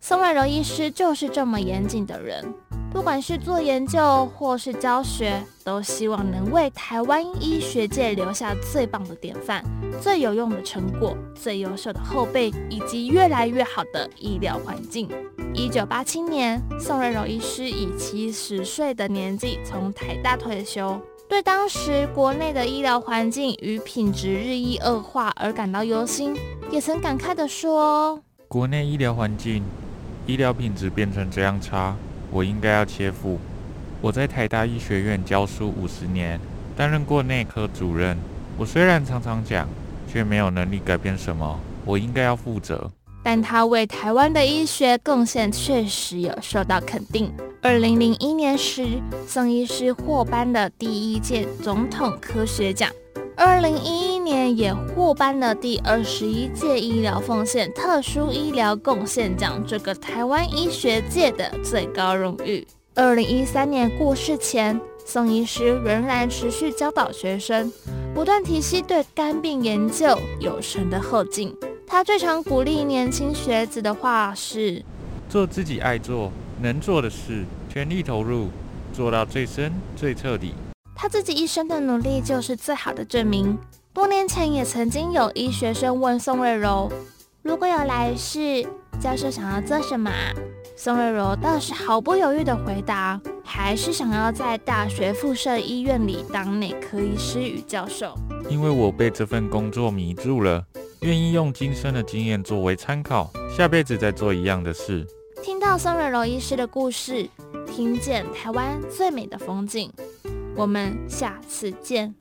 [0.00, 2.54] 宋万柔医师就是这么严谨的人，
[2.92, 9.64] 不管是做研究或是教学，都希望能为台湾医学界留下最棒的典范、
[10.00, 15.08] 最有用的成果、最优秀的后辈以及越来越好的医疗环境。
[15.52, 21.00] 一九八七年，宋瑞柔医师以七十岁的年纪从台大退休。
[21.28, 26.36] 对当时国内的医疗环境与品质日益恶化而感到忧心，
[26.70, 29.64] 也曾感慨地说：“国内医疗环境、
[30.26, 31.94] 医疗品质变成这样差，
[32.32, 33.38] 我应该要切腹。
[34.00, 36.40] 我在台大医学院教书五十年，
[36.76, 38.18] 担任过内科主任。
[38.58, 39.68] 我虽然常常讲，
[40.10, 41.60] 却没有能力改变什么。
[41.84, 42.90] 我应该要负责。”
[43.22, 47.32] 但他为台湾的医学贡献确实有受到肯定。
[47.62, 52.88] 二零零一年时，宋医师获颁了第一届总统科学奖；
[53.36, 62.66] 二零一一年也获颁了第二十一届医疗奉献特殊医疗贡献奖，这个台湾医学界的最高荣誉。
[62.94, 67.70] 二零一三年过世前，宋医师仍然持续教导学生，
[68.14, 71.54] 不断提携对肝病研究有神的后劲。
[71.86, 74.82] 他最常鼓励年轻学子的话是：
[75.28, 76.32] 做自己爱做、
[76.62, 78.48] 能做的事，全力投入，
[78.94, 80.54] 做到最深、最彻底。
[80.96, 83.56] 他自己一生的努力就是最好的证明。
[83.92, 86.90] 多年前也曾经有医学生问宋瑞柔
[87.42, 88.66] ：“如果有来世，
[88.98, 90.10] 教授想要做什么？”
[90.74, 98.14] 宋瑞柔倒是毫不犹豫地回答：“还是想要在大学附设医院里当内科医师与教授。”
[98.48, 100.64] 因为我被这份工作迷住了。
[101.00, 105.06] 愿意用今生的经验作为参考，下辈子再做一样的事。
[105.42, 107.28] 听到宋瑞柔医师的故事，
[107.66, 109.92] 听见台湾最美的风景，
[110.56, 112.14] 我们下次见。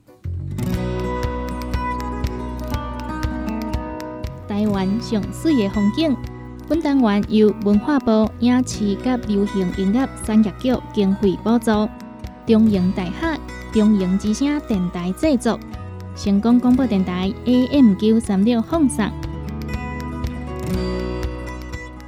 [4.45, 6.13] 台湾上水的风景，
[6.67, 11.88] 本单元由文化部影视及流行音乐产业局经费补助，
[12.45, 13.39] 中营大学。
[13.73, 15.59] 中营之声电台制作，
[16.15, 19.09] 成功广播电台 AM 九三六放送。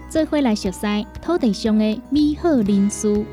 [0.10, 3.26] 做伙来熟悉土地上的美好人事。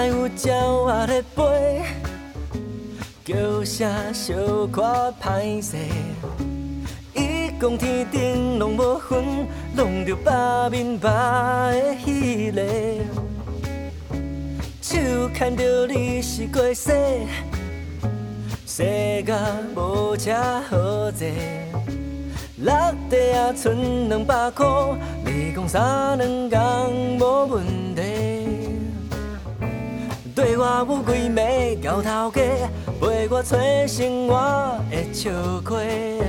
[0.00, 1.82] 心内有鸟仔咧飞，
[3.22, 4.34] 叫声小
[4.68, 5.76] 可歹势。
[7.14, 9.46] 伊讲天顶拢无云，
[9.76, 11.10] 拢着白面白
[11.72, 12.62] 的彼个。
[14.80, 14.96] 手
[15.34, 16.92] 牵着你是过世，
[18.66, 18.82] 世
[19.22, 19.34] 界
[19.76, 20.32] 无车
[20.70, 21.28] 好坐。
[22.62, 24.96] 落地啊，剩两百箍，
[25.26, 28.39] 你讲三两工无问题。
[30.62, 32.42] 我有几暝交头家，
[33.00, 33.56] 陪我找
[33.86, 35.30] 生活的笑
[35.64, 36.20] 亏。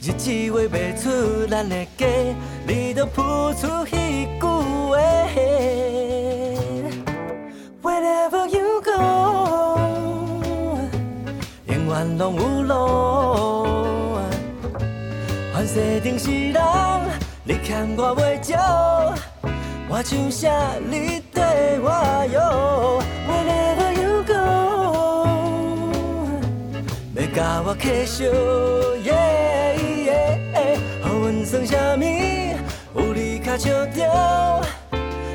[0.00, 2.06] 日子画袂出咱的家，
[2.64, 3.22] 你着谱
[3.54, 4.96] 出迄句话。
[7.82, 8.90] Wherever you go，
[11.66, 14.16] 永远拢有路。
[15.52, 16.62] 凡世定是人，
[17.42, 19.12] 你欠我袂少。
[19.86, 20.48] 我唱啥
[20.90, 21.90] 你对我
[22.32, 24.32] 哟，Wherever you go，
[27.14, 28.28] 要甲我继续
[29.08, 29.76] ，yeah
[30.08, 32.02] yeah，好运算啥物？
[32.96, 34.64] 有你卡笑着，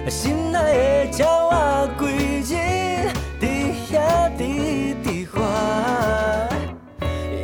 [0.10, 1.56] 心内的鸟仔
[2.00, 2.52] 规日
[3.40, 3.44] 伫
[3.88, 3.92] 遐
[4.36, 4.42] 伫
[5.06, 5.38] 伫花，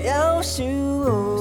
[0.03, 1.34] 夭寿。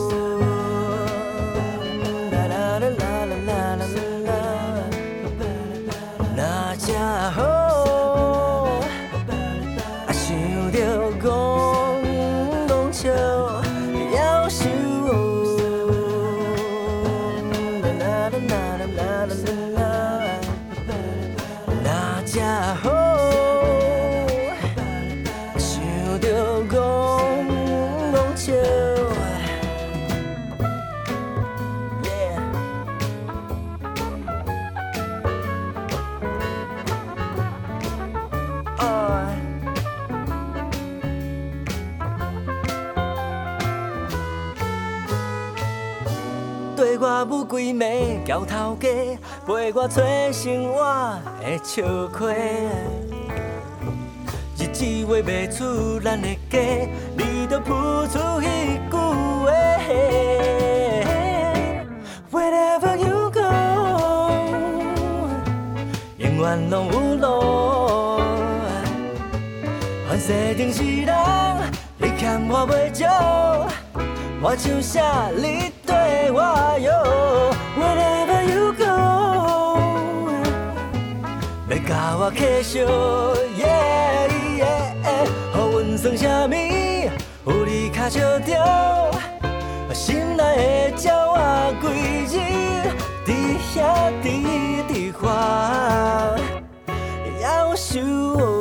[47.25, 48.89] 对我有几暝交头家，
[49.47, 52.35] 陪我找生活的笑亏。
[54.59, 56.59] 日子画袂出咱的家，
[57.17, 57.73] 你着谱
[58.09, 59.51] 出一句话。
[62.31, 63.41] Wherever you go，
[66.19, 68.21] 永远拢有路。
[70.07, 71.15] 凡世定是人，
[71.97, 73.67] 你欠我袂少。
[74.43, 75.73] 我唱啥你
[76.37, 76.41] 我
[76.81, 76.91] 哟
[77.79, 78.83] ，Wherever you go，
[81.71, 82.85] 要甲我继续
[83.57, 84.27] ，yeah
[84.59, 84.67] yeah，
[85.53, 86.53] 好运算啥物？
[87.47, 88.51] 有你卡笑着，
[89.93, 90.43] 心内
[90.91, 91.41] 的鸟仔
[91.81, 91.85] 规
[92.27, 92.35] 日
[93.25, 93.29] 伫
[93.73, 93.73] 遐
[94.25, 94.27] 伫
[94.91, 96.35] 伫花，
[97.41, 97.45] 夭
[97.77, 98.01] 寿
[98.41, 98.54] 哦。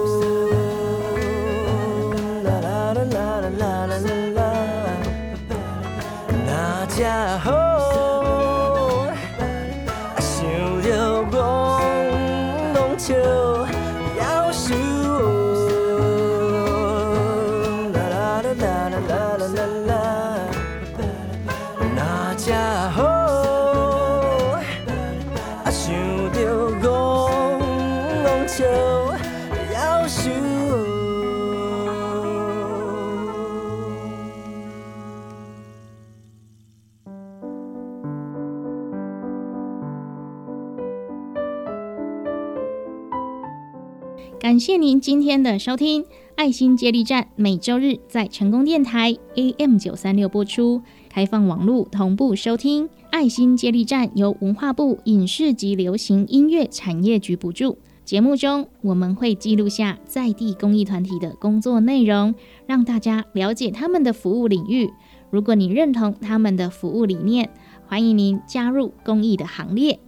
[44.54, 52.88] 感谢您今天的收听，爱心接力站每周日在成功电台 AM 九三六播出，开放网络同步收听。
[53.10, 57.80] 爱心接力站由文化部影视及流行音乐产业局补助。
[58.06, 62.36] 节目中我们会记录下在地公益团体的工作内容，
[62.68, 64.92] 让大家了解他们的服务领域。
[65.32, 67.50] 如果你认同他们的服务理念，
[67.88, 70.00] 欢迎您加入公益的行列。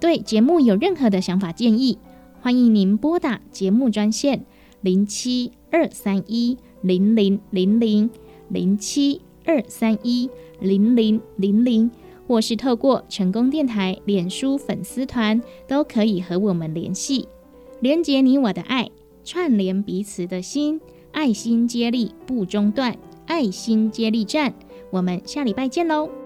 [0.00, 1.96] 对节目有任何的想法建议，
[2.44, 4.44] 欢迎您拨打节目专线
[4.82, 8.10] 零七二三一零零零零
[8.50, 10.28] 零七二三一
[10.60, 11.90] 零零零零，
[12.28, 17.26] 或是透过成功电台脸书粉丝团，都可以和我们联系，
[17.80, 18.90] 连接你我的爱，
[19.24, 20.82] 串联彼此的心，
[21.12, 24.52] 爱心接力不中断，爱心接力站，
[24.90, 26.23] 我们下礼拜见喽。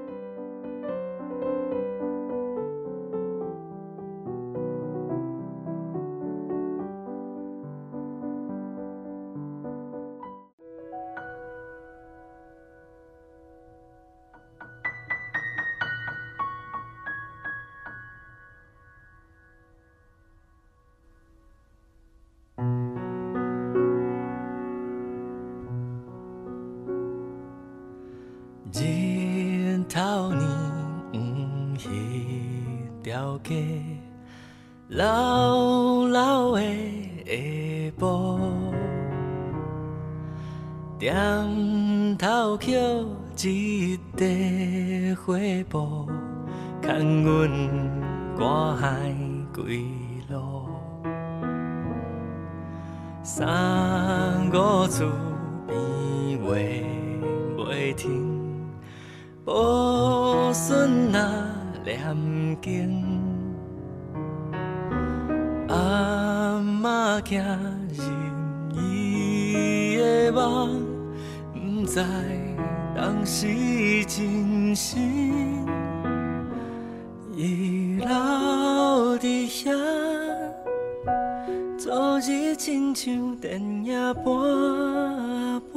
[84.08, 85.76] 电影般般。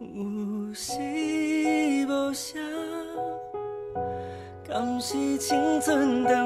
[0.00, 0.92] 有时
[2.08, 2.60] 无声，
[4.66, 6.45] 敢是青春长